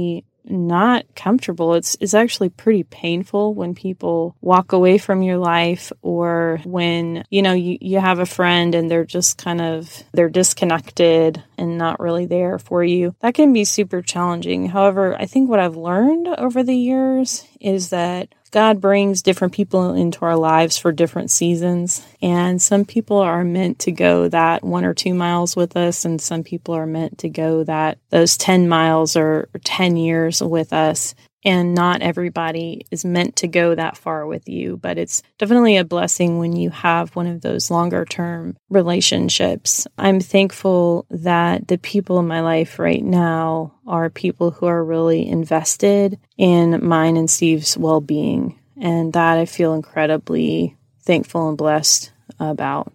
not 0.46 1.06
comfortable. 1.16 1.76
It's 1.76 1.96
it's 2.00 2.14
actually 2.14 2.50
pretty 2.50 2.84
painful 2.84 3.54
when 3.54 3.76
people 3.76 4.36
walk 4.42 4.74
away 4.74 4.98
from 4.98 5.22
your 5.22 5.38
life 5.38 5.92
or 6.02 6.60
when, 6.64 7.24
you 7.30 7.42
know, 7.42 7.54
you, 7.54 7.78
you 7.80 8.00
have 8.00 8.20
a 8.20 8.26
friend 8.26 8.74
and 8.76 8.90
they're 8.90 9.06
just 9.06 9.38
kind 9.38 9.62
of 9.62 10.04
they're 10.14 10.30
disconnected 10.30 11.44
and 11.62 11.78
not 11.78 12.00
really 12.00 12.26
there 12.26 12.60
for 12.60 12.84
you, 12.84 13.16
that 13.22 13.36
can 13.36 13.54
be 13.54 13.64
super 13.64 14.02
challenging. 14.02 14.68
However, 14.68 15.16
I 15.18 15.26
think 15.26 15.50
what 15.50 15.60
I've 15.60 15.78
learned 15.78 16.28
over 16.28 16.64
the 16.64 16.76
years 16.76 17.46
is 17.60 17.92
that 17.92 18.34
God 18.52 18.82
brings 18.82 19.22
different 19.22 19.54
people 19.54 19.94
into 19.94 20.26
our 20.26 20.36
lives 20.36 20.78
for 20.78 20.92
different 20.92 21.32
seasons. 21.32 22.06
And 22.22 22.62
some 22.62 22.84
people 22.84 23.18
are 23.20 23.46
meant 23.46 23.80
to 23.80 23.94
go 23.94 24.28
that 24.28 24.62
one 24.62 24.84
or 24.84 24.94
two 24.94 25.14
miles 25.14 25.56
with 25.56 25.78
us, 25.78 26.04
and 26.04 26.22
some 26.22 26.44
people 26.44 26.74
are 26.74 26.86
meant 26.86 27.20
to 27.20 27.30
go 27.30 27.64
that 27.64 27.98
those 28.10 28.36
10 28.36 28.68
miles 28.68 29.16
or 29.16 29.48
10 29.64 29.96
years 29.96 30.42
with 30.42 30.74
us 30.74 31.16
and 31.44 31.74
not 31.74 32.02
everybody 32.02 32.86
is 32.92 33.04
meant 33.04 33.38
to 33.38 33.48
go 33.48 33.76
that 33.76 33.98
far 33.98 34.26
with 34.26 34.48
you, 34.48 34.78
but 34.78 34.98
it's 34.98 35.24
definitely 35.38 35.78
a 35.78 35.84
blessing 35.84 36.38
when 36.38 36.56
you 36.56 36.70
have 36.70 37.16
one 37.16 37.28
of 37.28 37.42
those 37.42 37.72
longer 37.72 38.06
term 38.06 38.56
relationships. 38.70 39.88
I'm 39.98 40.20
thankful 40.20 41.06
that 41.10 41.68
the 41.68 41.78
people 41.78 42.20
in 42.20 42.28
my 42.28 42.42
life 42.42 42.80
right 42.80 43.04
now 43.04 43.74
are 43.88 44.10
people 44.10 44.52
who 44.52 44.68
are 44.68 44.84
really 44.84 45.28
invested 45.28 46.20
in 46.38 46.86
mine 46.86 47.18
and 47.18 47.30
Steve's 47.30 47.78
well 47.78 48.02
being, 48.02 48.60
and 48.80 49.14
that 49.14 49.38
I 49.38 49.46
feel 49.46 49.74
incredibly 49.74 50.78
thankful 51.02 51.50
and 51.50 51.58
blessed 51.58 52.12
about. 52.40 52.94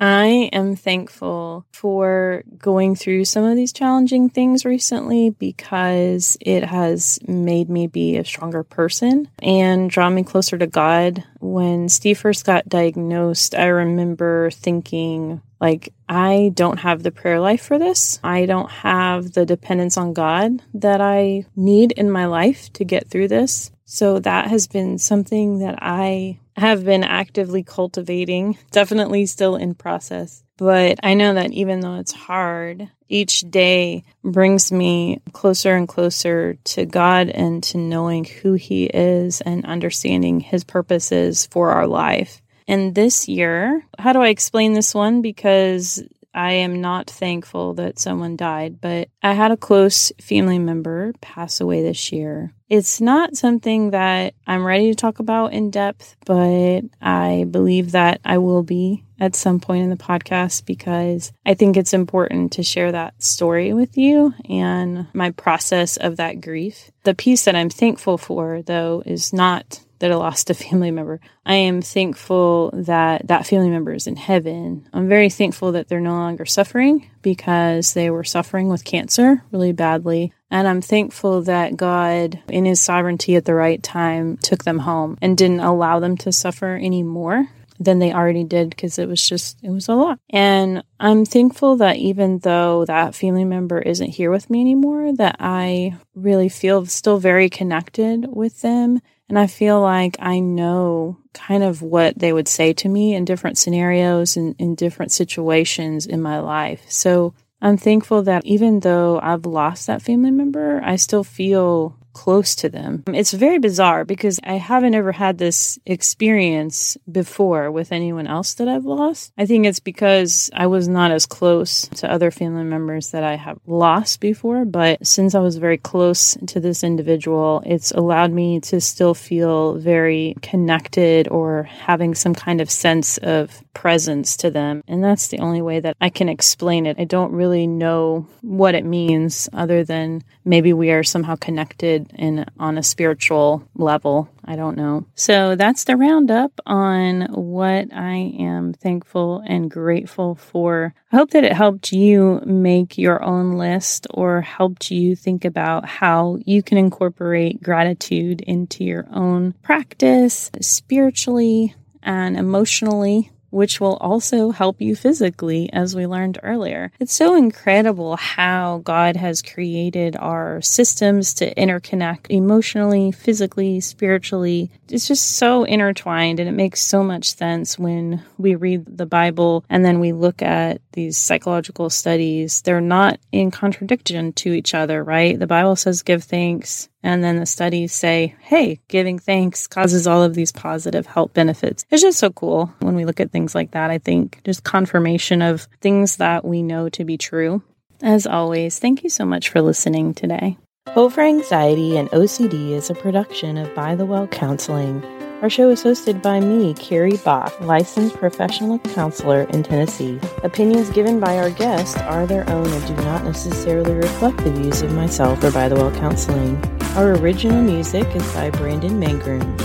I 0.00 0.50
am 0.52 0.76
thankful 0.76 1.66
for 1.72 2.44
going 2.56 2.94
through 2.94 3.24
some 3.24 3.44
of 3.44 3.56
these 3.56 3.72
challenging 3.72 4.28
things 4.28 4.64
recently 4.64 5.30
because 5.30 6.36
it 6.40 6.64
has 6.64 7.18
made 7.26 7.68
me 7.68 7.88
be 7.88 8.16
a 8.16 8.24
stronger 8.24 8.62
person 8.62 9.28
and 9.40 9.90
draw 9.90 10.08
me 10.08 10.22
closer 10.22 10.56
to 10.56 10.66
God. 10.66 11.24
When 11.40 11.88
Steve 11.88 12.18
first 12.18 12.44
got 12.44 12.68
diagnosed, 12.68 13.54
I 13.54 13.66
remember 13.66 14.50
thinking, 14.50 15.42
like, 15.60 15.92
I 16.08 16.52
don't 16.54 16.78
have 16.78 17.02
the 17.02 17.10
prayer 17.10 17.40
life 17.40 17.62
for 17.62 17.78
this. 17.78 18.20
I 18.22 18.46
don't 18.46 18.70
have 18.70 19.32
the 19.32 19.44
dependence 19.44 19.96
on 19.96 20.12
God 20.12 20.62
that 20.74 21.00
I 21.00 21.46
need 21.56 21.92
in 21.92 22.10
my 22.10 22.26
life 22.26 22.72
to 22.74 22.84
get 22.84 23.08
through 23.08 23.28
this. 23.28 23.72
So 23.84 24.18
that 24.20 24.48
has 24.48 24.68
been 24.68 24.98
something 24.98 25.60
that 25.60 25.78
I 25.80 26.38
have 26.58 26.84
been 26.84 27.04
actively 27.04 27.62
cultivating, 27.62 28.58
definitely 28.70 29.26
still 29.26 29.56
in 29.56 29.74
process. 29.74 30.42
But 30.56 30.98
I 31.02 31.14
know 31.14 31.34
that 31.34 31.52
even 31.52 31.80
though 31.80 31.96
it's 31.96 32.12
hard, 32.12 32.90
each 33.08 33.40
day 33.42 34.02
brings 34.24 34.72
me 34.72 35.20
closer 35.32 35.74
and 35.74 35.88
closer 35.88 36.54
to 36.54 36.84
God 36.84 37.28
and 37.28 37.62
to 37.64 37.78
knowing 37.78 38.24
who 38.24 38.54
He 38.54 38.86
is 38.86 39.40
and 39.40 39.64
understanding 39.64 40.40
His 40.40 40.64
purposes 40.64 41.46
for 41.46 41.70
our 41.70 41.86
life. 41.86 42.42
And 42.66 42.94
this 42.94 43.28
year, 43.28 43.82
how 43.98 44.12
do 44.12 44.20
I 44.20 44.28
explain 44.28 44.74
this 44.74 44.94
one? 44.94 45.22
Because 45.22 46.02
I 46.34 46.52
am 46.52 46.80
not 46.80 47.10
thankful 47.10 47.74
that 47.74 47.98
someone 47.98 48.36
died, 48.36 48.80
but 48.80 49.08
I 49.22 49.32
had 49.32 49.50
a 49.50 49.56
close 49.56 50.12
family 50.20 50.58
member 50.58 51.12
pass 51.20 51.60
away 51.60 51.82
this 51.82 52.12
year. 52.12 52.52
It's 52.68 53.00
not 53.00 53.36
something 53.36 53.90
that 53.90 54.34
I'm 54.46 54.64
ready 54.64 54.90
to 54.90 54.94
talk 54.94 55.20
about 55.20 55.52
in 55.52 55.70
depth, 55.70 56.16
but 56.26 56.82
I 57.00 57.46
believe 57.50 57.92
that 57.92 58.20
I 58.24 58.38
will 58.38 58.62
be 58.62 59.04
at 59.18 59.34
some 59.34 59.58
point 59.58 59.84
in 59.84 59.90
the 59.90 59.96
podcast 59.96 60.66
because 60.66 61.32
I 61.44 61.54
think 61.54 61.76
it's 61.76 61.94
important 61.94 62.52
to 62.52 62.62
share 62.62 62.92
that 62.92 63.22
story 63.22 63.72
with 63.72 63.96
you 63.96 64.34
and 64.48 65.08
my 65.14 65.30
process 65.30 65.96
of 65.96 66.16
that 66.18 66.40
grief. 66.40 66.90
The 67.04 67.14
piece 67.14 67.46
that 67.46 67.56
I'm 67.56 67.70
thankful 67.70 68.18
for, 68.18 68.62
though, 68.62 69.02
is 69.04 69.32
not 69.32 69.80
that 69.98 70.12
I 70.12 70.14
lost 70.14 70.50
a 70.50 70.54
family 70.54 70.90
member. 70.90 71.20
I 71.44 71.54
am 71.54 71.82
thankful 71.82 72.70
that 72.72 73.28
that 73.28 73.46
family 73.46 73.70
member 73.70 73.92
is 73.92 74.06
in 74.06 74.16
heaven. 74.16 74.88
I'm 74.92 75.08
very 75.08 75.30
thankful 75.30 75.72
that 75.72 75.88
they're 75.88 76.00
no 76.00 76.12
longer 76.12 76.46
suffering 76.46 77.10
because 77.22 77.94
they 77.94 78.10
were 78.10 78.24
suffering 78.24 78.68
with 78.68 78.84
cancer 78.84 79.42
really 79.50 79.72
badly. 79.72 80.32
And 80.50 80.66
I'm 80.66 80.80
thankful 80.80 81.42
that 81.42 81.76
God, 81.76 82.40
in 82.48 82.64
His 82.64 82.80
sovereignty 82.80 83.36
at 83.36 83.44
the 83.44 83.54
right 83.54 83.82
time, 83.82 84.38
took 84.38 84.64
them 84.64 84.78
home 84.78 85.18
and 85.20 85.36
didn't 85.36 85.60
allow 85.60 86.00
them 86.00 86.16
to 86.18 86.32
suffer 86.32 86.74
anymore 86.74 87.48
than 87.80 87.98
they 87.98 88.12
already 88.12 88.44
did 88.44 88.70
because 88.70 88.98
it 88.98 89.08
was 89.08 89.26
just, 89.26 89.58
it 89.62 89.70
was 89.70 89.88
a 89.88 89.94
lot. 89.94 90.18
And 90.30 90.82
I'm 90.98 91.24
thankful 91.24 91.76
that 91.76 91.96
even 91.96 92.40
though 92.40 92.84
that 92.86 93.14
family 93.14 93.44
member 93.44 93.78
isn't 93.78 94.10
here 94.10 94.30
with 94.30 94.50
me 94.50 94.60
anymore, 94.60 95.12
that 95.14 95.36
I 95.38 95.96
really 96.14 96.48
feel 96.48 96.86
still 96.86 97.18
very 97.18 97.48
connected 97.48 98.26
with 98.28 98.62
them 98.62 99.00
and 99.28 99.38
I 99.38 99.46
feel 99.46 99.80
like 99.80 100.16
I 100.20 100.40
know 100.40 101.18
kind 101.34 101.62
of 101.62 101.82
what 101.82 102.18
they 102.18 102.32
would 102.32 102.48
say 102.48 102.72
to 102.74 102.88
me 102.88 103.14
in 103.14 103.24
different 103.24 103.58
scenarios 103.58 104.36
and 104.36 104.54
in 104.58 104.74
different 104.74 105.12
situations 105.12 106.06
in 106.06 106.22
my 106.22 106.40
life. 106.40 106.82
So 106.88 107.34
I'm 107.60 107.76
thankful 107.76 108.22
that 108.22 108.44
even 108.46 108.80
though 108.80 109.20
I've 109.20 109.44
lost 109.44 109.86
that 109.86 110.02
family 110.02 110.30
member, 110.30 110.80
I 110.82 110.96
still 110.96 111.24
feel 111.24 111.97
close 112.18 112.56
to 112.56 112.68
them. 112.68 113.04
It's 113.06 113.32
very 113.32 113.60
bizarre 113.60 114.04
because 114.04 114.40
I 114.42 114.54
haven't 114.54 114.96
ever 114.96 115.12
had 115.12 115.38
this 115.38 115.78
experience 115.86 116.96
before 117.10 117.70
with 117.70 117.92
anyone 117.92 118.26
else 118.26 118.54
that 118.54 118.66
I've 118.66 118.84
lost. 118.84 119.32
I 119.38 119.46
think 119.46 119.66
it's 119.66 119.78
because 119.78 120.50
I 120.52 120.66
was 120.66 120.88
not 120.88 121.12
as 121.12 121.26
close 121.26 121.86
to 122.00 122.10
other 122.10 122.32
family 122.32 122.64
members 122.64 123.12
that 123.12 123.22
I 123.22 123.36
have 123.36 123.60
lost 123.68 124.20
before, 124.20 124.64
but 124.64 125.06
since 125.06 125.36
I 125.36 125.38
was 125.38 125.58
very 125.58 125.78
close 125.78 126.36
to 126.48 126.58
this 126.58 126.82
individual, 126.82 127.62
it's 127.64 127.92
allowed 127.92 128.32
me 128.32 128.58
to 128.62 128.80
still 128.80 129.14
feel 129.14 129.74
very 129.74 130.34
connected 130.42 131.28
or 131.28 131.62
having 131.62 132.16
some 132.16 132.34
kind 132.34 132.60
of 132.60 132.68
sense 132.68 133.18
of 133.18 133.62
presence 133.74 134.36
to 134.38 134.50
them. 134.50 134.82
And 134.88 135.04
that's 135.04 135.28
the 135.28 135.38
only 135.38 135.62
way 135.62 135.78
that 135.78 135.96
I 136.00 136.10
can 136.10 136.28
explain 136.28 136.84
it. 136.84 136.98
I 136.98 137.04
don't 137.04 137.30
really 137.30 137.68
know 137.68 138.26
what 138.42 138.74
it 138.74 138.84
means 138.84 139.48
other 139.52 139.84
than 139.84 140.24
maybe 140.44 140.72
we 140.72 140.90
are 140.90 141.04
somehow 141.04 141.36
connected 141.36 142.07
in 142.14 142.44
on 142.58 142.78
a 142.78 142.82
spiritual 142.82 143.68
level. 143.74 144.28
I 144.44 144.56
don't 144.56 144.76
know. 144.76 145.06
So 145.14 145.56
that's 145.56 145.84
the 145.84 145.96
roundup 145.96 146.52
on 146.66 147.22
what 147.32 147.92
I 147.92 148.32
am 148.38 148.72
thankful 148.72 149.42
and 149.46 149.70
grateful 149.70 150.34
for. 150.34 150.94
I 151.12 151.16
hope 151.16 151.30
that 151.32 151.44
it 151.44 151.52
helped 151.52 151.92
you 151.92 152.40
make 152.44 152.96
your 152.96 153.22
own 153.22 153.52
list 153.52 154.06
or 154.10 154.40
helped 154.40 154.90
you 154.90 155.14
think 155.14 155.44
about 155.44 155.86
how 155.86 156.38
you 156.44 156.62
can 156.62 156.78
incorporate 156.78 157.62
gratitude 157.62 158.40
into 158.40 158.84
your 158.84 159.06
own 159.12 159.52
practice 159.62 160.50
spiritually 160.60 161.74
and 162.02 162.36
emotionally 162.36 163.30
which 163.50 163.80
will 163.80 163.96
also 163.96 164.50
help 164.50 164.80
you 164.80 164.94
physically, 164.94 165.70
as 165.72 165.94
we 165.94 166.06
learned 166.06 166.38
earlier. 166.42 166.90
It's 167.00 167.14
so 167.14 167.34
incredible 167.34 168.16
how 168.16 168.80
God 168.84 169.16
has 169.16 169.42
created 169.42 170.16
our 170.16 170.60
systems 170.60 171.34
to 171.34 171.54
interconnect 171.54 172.26
emotionally, 172.28 173.12
physically, 173.12 173.80
spiritually. 173.80 174.70
It's 174.88 175.08
just 175.08 175.36
so 175.36 175.64
intertwined, 175.64 176.40
and 176.40 176.48
it 176.48 176.52
makes 176.52 176.80
so 176.80 177.02
much 177.02 177.34
sense 177.36 177.78
when 177.78 178.22
we 178.36 178.54
read 178.54 178.84
the 178.86 179.06
Bible 179.06 179.64
and 179.68 179.84
then 179.84 180.00
we 180.00 180.12
look 180.12 180.42
at 180.42 180.80
these 180.92 181.16
psychological 181.16 181.90
studies. 181.90 182.62
They're 182.62 182.80
not 182.80 183.20
in 183.32 183.50
contradiction 183.50 184.32
to 184.34 184.52
each 184.52 184.74
other, 184.74 185.02
right? 185.02 185.38
The 185.38 185.46
Bible 185.46 185.76
says 185.76 186.02
give 186.02 186.24
thanks 186.24 186.88
and 187.02 187.22
then 187.22 187.38
the 187.38 187.46
studies 187.46 187.92
say, 187.92 188.34
hey, 188.40 188.80
giving 188.88 189.18
thanks 189.18 189.66
causes 189.66 190.06
all 190.06 190.22
of 190.22 190.34
these 190.34 190.52
positive 190.52 191.06
health 191.06 191.32
benefits. 191.32 191.84
It's 191.90 192.02
just 192.02 192.18
so 192.18 192.30
cool 192.30 192.72
when 192.80 192.94
we 192.94 193.04
look 193.04 193.20
at 193.20 193.30
things 193.30 193.54
like 193.54 193.72
that. 193.72 193.90
I 193.90 193.98
think 193.98 194.40
just 194.44 194.64
confirmation 194.64 195.42
of 195.42 195.68
things 195.80 196.16
that 196.16 196.44
we 196.44 196.62
know 196.62 196.88
to 196.90 197.04
be 197.04 197.16
true. 197.16 197.62
As 198.02 198.26
always, 198.26 198.78
thank 198.78 199.02
you 199.02 199.10
so 199.10 199.24
much 199.24 199.48
for 199.48 199.60
listening 199.60 200.14
today. 200.14 200.56
For 200.94 201.20
Anxiety 201.20 201.96
and 201.96 202.08
OCD 202.10 202.70
is 202.70 202.90
a 202.90 202.94
production 202.94 203.58
of 203.58 203.74
By 203.74 203.94
the 203.94 204.06
Well 204.06 204.26
Counseling. 204.26 205.04
Our 205.42 205.50
show 205.50 205.70
is 205.70 205.84
hosted 205.84 206.20
by 206.22 206.40
me, 206.40 206.74
Carrie 206.74 207.18
Bock, 207.18 207.60
licensed 207.60 208.16
professional 208.16 208.80
counselor 208.80 209.42
in 209.50 209.62
Tennessee. 209.62 210.18
Opinions 210.42 210.90
given 210.90 211.20
by 211.20 211.38
our 211.38 211.50
guests 211.50 211.96
are 211.98 212.26
their 212.26 212.48
own 212.50 212.66
and 212.66 212.86
do 212.88 212.96
not 213.04 213.22
necessarily 213.22 213.92
reflect 213.92 214.38
the 214.38 214.50
views 214.50 214.82
of 214.82 214.92
myself 214.94 215.42
or 215.44 215.52
By 215.52 215.68
the 215.68 215.76
Well 215.76 215.92
Counseling. 215.92 216.77
Our 216.96 217.12
original 217.14 217.62
music 217.62 218.06
is 218.16 218.34
by 218.34 218.50
Brandon 218.50 218.98
Mangroom. 218.98 219.56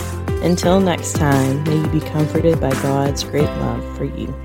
Until 0.43 0.79
next 0.79 1.13
time, 1.13 1.63
may 1.63 1.77
you 1.77 1.87
be 1.87 1.99
comforted 1.99 2.59
by 2.59 2.69
God's 2.83 3.23
great 3.23 3.49
love 3.57 3.97
for 3.97 4.03
you. 4.03 4.42